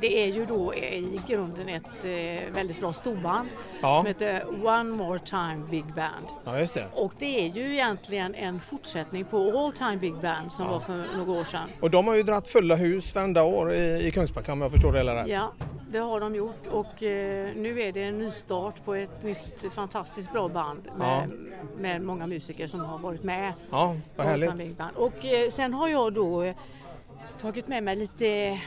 det 0.00 0.22
är 0.22 0.26
ju 0.26 0.46
då 0.46 0.74
i 0.74 1.20
grunden 1.26 1.68
ett 1.68 2.04
eh, 2.04 2.54
väldigt 2.54 2.80
bra 2.80 2.92
storband 2.92 3.48
Ja. 3.80 3.96
som 3.96 4.06
heter 4.06 4.42
One 4.66 4.84
More 4.84 5.18
Time 5.18 5.62
Big 5.70 5.84
Band. 5.94 6.26
Ja, 6.44 6.58
just 6.58 6.74
det. 6.74 6.86
Och 6.94 7.12
det 7.18 7.40
är 7.46 7.48
ju 7.48 7.72
egentligen 7.72 8.34
en 8.34 8.60
fortsättning 8.60 9.24
på 9.24 9.36
All 9.58 9.72
Time 9.72 9.96
Big 9.96 10.14
Band 10.14 10.52
som 10.52 10.66
var 10.68 10.80
för 10.80 11.04
några 11.16 11.40
år 11.40 11.44
sedan. 11.44 11.68
Och 11.80 11.90
de 11.90 12.06
har 12.08 12.14
ju 12.14 12.22
dratt 12.22 12.48
fulla 12.48 12.74
hus 12.74 13.14
varenda 13.14 13.42
år 13.42 13.72
i, 13.72 14.06
i 14.06 14.10
Kungsbacka 14.10 14.52
om 14.52 14.60
jag 14.62 14.70
förstår 14.70 14.92
det 14.92 14.98
hela 14.98 15.14
rätt. 15.22 15.28
Ja, 15.28 15.52
det 15.90 15.98
har 15.98 16.20
de 16.20 16.34
gjort 16.34 16.66
och 16.66 17.02
eh, 17.02 17.54
nu 17.56 17.80
är 17.80 17.92
det 17.92 18.02
en 18.04 18.18
nystart 18.18 18.84
på 18.84 18.94
ett 18.94 19.22
nytt 19.22 19.72
fantastiskt 19.72 20.32
bra 20.32 20.48
band 20.48 20.82
med, 20.96 21.30
med 21.78 22.02
många 22.02 22.26
musiker 22.26 22.66
som 22.66 22.80
har 22.80 22.98
varit 22.98 23.22
med. 23.22 23.52
Ja, 23.70 23.96
vad 24.16 24.26
härligt. 24.26 24.80
Och 24.96 25.24
eh, 25.24 25.48
sen 25.48 25.74
har 25.74 25.88
jag 25.88 26.12
då 26.12 26.42
eh, 26.42 26.56
tagit 27.40 27.68
med 27.68 27.82
mig 27.82 27.96
lite 27.96 28.58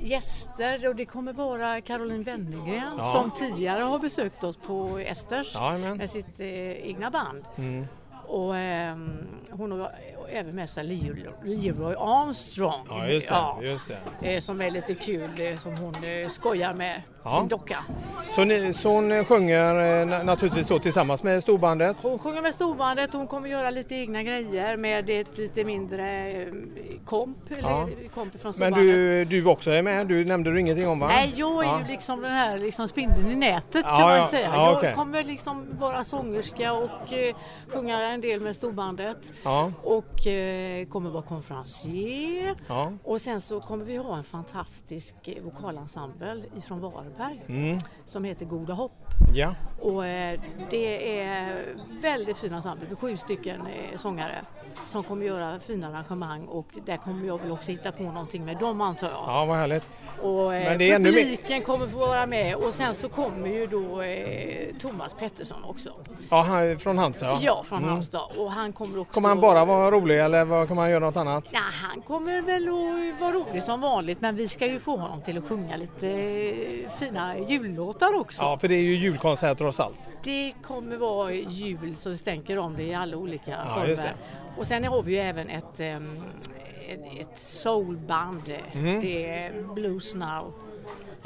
gäster 0.00 0.88
och 0.88 0.96
det 0.96 1.04
kommer 1.04 1.32
vara 1.32 1.80
Caroline 1.80 2.22
Wennergren 2.22 2.94
Ja. 2.98 3.04
som 3.04 3.30
tidigare 3.30 3.82
har 3.82 3.98
besökt 3.98 4.44
oss 4.44 4.56
på 4.56 4.98
Esters 4.98 5.54
Jajamän. 5.54 5.96
med 5.96 6.10
sitt 6.10 6.40
egna 6.40 7.10
band. 7.10 7.44
Mm. 7.56 7.86
Och 8.26 8.56
ehm, 8.56 9.10
hon 9.50 9.86
har 10.32 10.40
även 10.40 10.54
med 10.54 10.68
sig 10.68 10.84
Leroy 11.44 11.94
Armstrong. 11.98 12.86
Ja, 12.88 13.06
just 13.06 13.28
det. 13.28 13.34
Ja, 13.34 13.58
Just 13.62 13.92
det. 14.20 14.34
eh, 14.34 14.40
som 14.40 14.60
är 14.60 14.70
lite 14.70 14.94
kul, 14.94 15.30
eh, 15.40 15.56
som 15.56 15.76
hon 15.76 15.94
eh, 16.04 16.28
skojar 16.28 16.74
med 16.74 17.02
Ja. 17.24 17.30
sin 17.40 17.48
docka. 17.48 17.84
Så, 18.30 18.44
ni, 18.44 18.72
så 18.72 18.88
hon 18.90 19.24
sjunger 19.24 19.74
na- 20.04 20.22
naturligtvis 20.24 20.66
då 20.66 20.78
tillsammans 20.78 21.22
med 21.22 21.42
storbandet? 21.42 21.96
Hon 22.02 22.18
sjunger 22.18 22.42
med 22.42 22.54
storbandet, 22.54 23.12
hon 23.12 23.26
kommer 23.26 23.48
göra 23.48 23.70
lite 23.70 23.94
egna 23.94 24.22
grejer 24.22 24.76
med 24.76 25.10
ett 25.10 25.38
lite 25.38 25.64
mindre 25.64 26.46
komp, 27.04 27.36
Ja. 27.62 27.88
komp 28.14 28.40
från 28.40 28.52
Men 28.58 28.72
storbandet. 28.72 28.82
du, 28.82 29.24
du 29.24 29.44
också 29.46 29.70
är 29.70 29.82
med? 29.82 30.06
Du 30.06 30.24
nämnde 30.24 30.50
du 30.52 30.60
ingenting 30.60 30.88
om 30.88 30.98
va? 30.98 31.06
Nej, 31.06 31.32
jag 31.36 31.64
är 31.64 31.68
Ja. 31.68 31.80
ju 31.80 31.86
liksom 31.88 32.22
den 32.22 32.32
här 32.32 32.58
liksom 32.58 32.88
spindeln 32.88 33.30
i 33.30 33.34
nätet 33.34 33.84
kan 33.84 34.00
man 34.00 34.24
säga. 34.24 34.50
Ja, 34.54 34.66
jag 34.66 34.76
okej. 34.76 34.92
kommer 34.94 35.24
liksom 35.24 35.66
vara 35.78 36.04
sångerska 36.04 36.72
och 36.72 37.12
eh, 37.12 37.34
sjunga 37.68 38.00
en 38.00 38.20
del 38.20 38.40
med 38.40 38.56
storbandet 38.56 39.32
Ja, 39.42 39.72
och 40.20 40.26
eh, 40.26 40.86
kommer 40.86 41.10
vara 41.10 41.22
konferencier. 41.22 42.54
ja. 42.68 42.92
Och 43.04 43.20
sen 43.20 43.40
så 43.40 43.60
kommer 43.60 43.84
vi 43.84 43.96
ha 43.96 44.16
en 44.16 44.24
fantastisk 44.24 45.14
vokalensemble 45.44 46.42
ifrån 46.56 46.80
Varberg 46.80 47.42
Mm, 47.48 47.78
som 48.04 48.24
heter 48.24 48.46
Goda 48.46 48.72
Hopp. 48.74 48.92
ja. 49.34 49.54
Och 49.80 50.06
eh, 50.06 50.40
det 50.70 51.20
är 51.20 51.64
väldigt 52.02 52.36
fin 52.38 52.54
ensemble 52.54 52.96
sju 52.96 53.16
stycken 53.16 53.60
eh, 53.66 53.96
sångare 53.96 54.34
som 54.84 55.02
kommer 55.04 55.26
göra 55.26 55.60
fina 55.60 55.88
arrangemang 55.88 56.44
och 56.46 56.66
där 56.86 56.96
kommer 56.96 57.26
jag 57.26 57.38
väl 57.40 57.50
också 57.52 57.70
hitta 57.72 57.92
på 57.92 58.02
någonting 58.02 58.44
med 58.44 58.56
dem 58.56 58.80
antar 58.80 59.06
jag. 59.08 59.24
ja 59.26 59.44
vad 59.44 59.56
härligt. 59.56 59.90
Och 60.22 60.54
eh, 60.54 60.64
Men 60.68 60.78
det 60.78 60.90
är 60.90 60.94
ännu 60.96 61.12
publiken 61.12 61.62
kommer 61.62 61.86
få 61.86 61.98
vara 61.98 62.26
med 62.26 62.54
och 62.56 62.72
sen 62.72 62.94
så 62.94 63.08
kommer 63.08 63.48
ju 63.48 63.66
då 63.66 64.02
eh, 64.02 64.76
Thomas 64.78 65.14
Pettersson 65.14 65.64
också. 65.64 65.90
Ja, 66.30 66.42
han, 66.42 66.78
från 66.78 66.98
Halmstad? 66.98 67.38
Ja, 67.40 67.62
från 67.62 67.78
Mm. 67.78 67.90
Halmstad 67.90 68.22
och 68.36 68.52
han 68.52 68.72
kommer 68.72 68.98
också... 68.98 69.12
Kommer 69.12 69.28
han 69.28 69.40
bara 69.40 69.64
vara 69.64 69.90
rolig 69.90 70.20
eller 70.20 70.66
kommer 70.66 70.82
han 70.82 70.90
göra 70.90 71.04
något 71.04 71.16
annat? 71.16 71.44
Ja, 71.52 71.60
han 71.90 72.02
kommer 72.02 72.40
väl 72.42 72.68
att 72.68 73.20
vara 73.20 73.32
rolig 73.32 73.62
som 73.62 73.80
vanligt 73.80 74.20
men 74.20 74.36
vi 74.36 74.48
ska 74.48 74.66
ju 74.66 74.78
få 74.78 74.96
honom 74.96 75.22
till 75.22 75.38
att 75.38 75.48
sjunga 75.48 75.76
lite 75.76 76.06
fina 76.98 77.38
jullåtar 77.38 78.20
också. 78.20 78.44
Ja, 78.44 78.58
för 78.58 78.68
det 78.68 78.74
är 78.74 78.82
ju 78.82 78.94
julkonsert 78.96 79.60
trots 79.72 79.80
allt. 79.80 80.08
Det 80.22 80.52
kommer 80.62 80.96
vara 80.96 81.32
jul 81.32 81.96
så 81.96 82.08
det 82.08 82.16
stänker 82.16 82.58
om 82.58 82.76
det 82.76 82.82
i 82.82 82.94
alla 82.94 83.16
olika 83.16 83.50
Ja, 83.50 83.74
former. 83.74 84.14
Och 84.56 84.66
sen 84.66 84.84
har 84.84 85.02
vi 85.02 85.12
ju 85.12 85.18
även 85.18 85.48
ett, 85.50 85.80
um, 85.80 86.24
ett, 87.20 87.38
soulband. 87.38 88.42
Mhm. 88.72 89.00
Det 89.00 89.28
är 89.30 89.74
Blues 89.74 90.14
Now. 90.14 90.52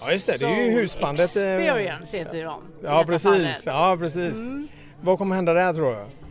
Ja, 0.00 0.12
just 0.12 0.26
det. 0.26 0.46
Det 0.46 0.52
är 0.52 0.64
ju 0.64 0.70
husbandet, 0.70 1.36
eh, 1.36 1.54
Experience 1.54 2.18
heter 2.18 2.44
de. 2.44 2.62
Ja, 2.82 3.04
precis. 3.04 3.62
Ja, 3.66 3.96
precis. 4.00 4.36
Mm. 4.36 4.68
Vad 5.00 5.18
kommer 5.18 5.36
hända 5.36 5.52
där 5.52 5.72
tror 5.72 5.90
du? 5.90 6.23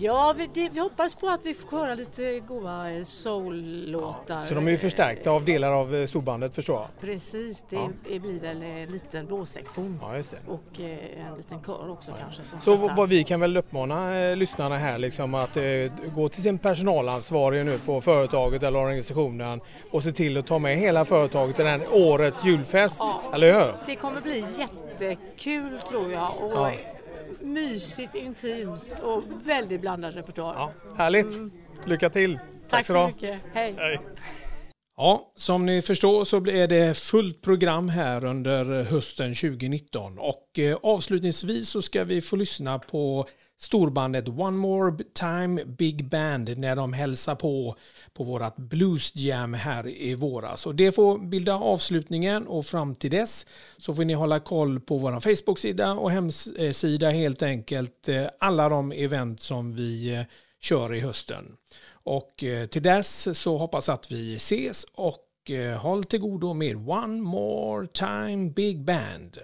Ja, 0.00 0.34
vi, 0.36 0.48
det, 0.54 0.68
vi 0.68 0.80
hoppas 0.80 1.14
på 1.14 1.28
att 1.28 1.46
vi 1.46 1.54
får 1.54 1.76
höra 1.76 1.94
lite 1.94 2.40
goa 2.48 2.90
eh, 2.90 3.02
soul-låtar. 3.04 4.38
Så 4.38 4.54
de 4.54 4.66
är 4.66 4.70
ju 4.70 4.76
förstärkta 4.76 5.30
av 5.30 5.44
delar 5.44 5.72
av 5.72 5.94
eh, 5.94 6.06
storbandet 6.06 6.54
förstår 6.54 6.76
jag. 6.76 6.88
Precis, 7.00 7.64
det, 7.70 7.76
Ja. 7.76 8.18
blir 8.18 8.40
väl 8.40 8.62
en 8.62 8.92
liten 8.92 9.26
blåsektion. 9.26 9.98
Ja. 10.02 10.08
Och 10.46 10.80
eh, 10.80 11.26
en 11.30 11.36
liten 11.36 11.62
kör 11.66 11.90
också 11.90 12.12
kanske. 12.20 12.42
Så 12.44 12.60
stöttar. 12.60 12.96
vad 12.96 13.08
vi 13.08 13.24
kan 13.24 13.40
väl 13.40 13.56
uppmana 13.56 14.10
lyssnarna 14.34 14.78
här 14.78 14.98
liksom 14.98 15.34
att 15.34 15.56
eh, 15.56 15.64
gå 16.14 16.28
till 16.28 16.42
sin 16.42 16.58
personalansvarige 16.58 17.64
nu 17.64 17.78
på 17.78 18.00
företaget 18.00 18.62
eller 18.62 18.78
organisationen 18.78 19.60
och 19.90 20.02
se 20.04 20.12
till 20.12 20.36
att 20.36 20.46
ta 20.46 20.58
med 20.58 20.76
hela 20.76 21.04
företaget 21.04 21.56
till 21.56 21.64
den 21.64 21.80
här 21.80 21.88
årets 21.92 22.44
julfest. 22.44 22.96
Ja. 23.00 23.20
Eller 23.34 23.52
hur? 23.52 23.72
Det 23.86 23.96
kommer 23.96 24.20
bli 24.20 24.44
jättekul 24.58 25.78
tror 25.88 26.12
jag 26.12 26.32
och 26.42 26.52
Ja. 26.52 26.70
Mysigt, 27.40 28.14
intimt 28.14 29.00
och 29.02 29.22
väldigt 29.44 29.80
blandad 29.80 30.14
repertoar. 30.14 30.54
Ja, 30.54 30.72
härligt. 30.96 31.26
Lycka 31.86 32.10
till. 32.10 32.34
Mm. 32.34 32.46
Tack 32.68 32.86
du 32.86 32.92
så 32.92 32.98
ha. 32.98 33.06
mycket. 33.06 33.40
Hej. 33.52 33.74
Hej. 33.78 33.98
Ja, 34.96 35.32
som 35.36 35.66
ni 35.66 35.82
förstår 35.82 36.24
så 36.24 36.36
är 36.36 36.68
det 36.68 36.98
fullt 36.98 37.42
program 37.42 37.88
här 37.88 38.24
under 38.24 38.82
hösten 38.82 39.34
2019 39.34 40.18
och 40.18 40.58
eh, 40.58 40.78
avslutningsvis 40.82 41.68
så 41.68 41.82
ska 41.82 42.04
vi 42.04 42.20
få 42.20 42.36
lyssna 42.36 42.78
på 42.78 43.26
storbandet 43.58 44.28
One 44.28 44.56
More 44.56 45.04
Time 45.12 45.64
Big 45.64 46.08
Band 46.08 46.58
när 46.58 46.76
de 46.76 46.92
hälsar 46.92 47.34
på 47.34 47.76
på 48.12 48.24
vårat 48.24 48.56
Blues 48.56 49.16
Jam 49.16 49.54
här 49.54 49.88
i 49.88 50.14
våras. 50.14 50.66
Och 50.66 50.74
det 50.74 50.92
får 50.92 51.18
bilda 51.18 51.54
avslutningen 51.54 52.46
och 52.46 52.66
fram 52.66 52.94
till 52.94 53.10
dess 53.10 53.46
så 53.78 53.94
får 53.94 54.04
ni 54.04 54.14
hålla 54.14 54.40
koll 54.40 54.80
på 54.80 54.98
vår 54.98 55.20
Facebook-sida 55.20 55.92
och 55.92 56.10
hemsida 56.10 57.10
helt 57.10 57.42
enkelt 57.42 58.08
eh, 58.08 58.26
alla 58.40 58.68
de 58.68 58.92
event 58.92 59.40
som 59.40 59.74
vi 59.74 60.14
eh, 60.14 60.22
kör 60.60 60.94
i 60.94 61.00
hösten. 61.00 61.56
Och 61.90 62.44
eh, 62.44 62.66
till 62.66 62.82
dess 62.82 63.38
så 63.38 63.56
hoppas 63.56 63.88
att 63.88 64.12
vi 64.12 64.36
ses 64.36 64.86
och 64.92 65.24
håll 65.78 66.04
till 66.04 66.20
godo 66.20 66.54
med 66.54 66.88
One 66.88 67.22
More 67.22 67.86
Time 67.86 68.50
Big 68.50 68.84
Band. 68.84 69.38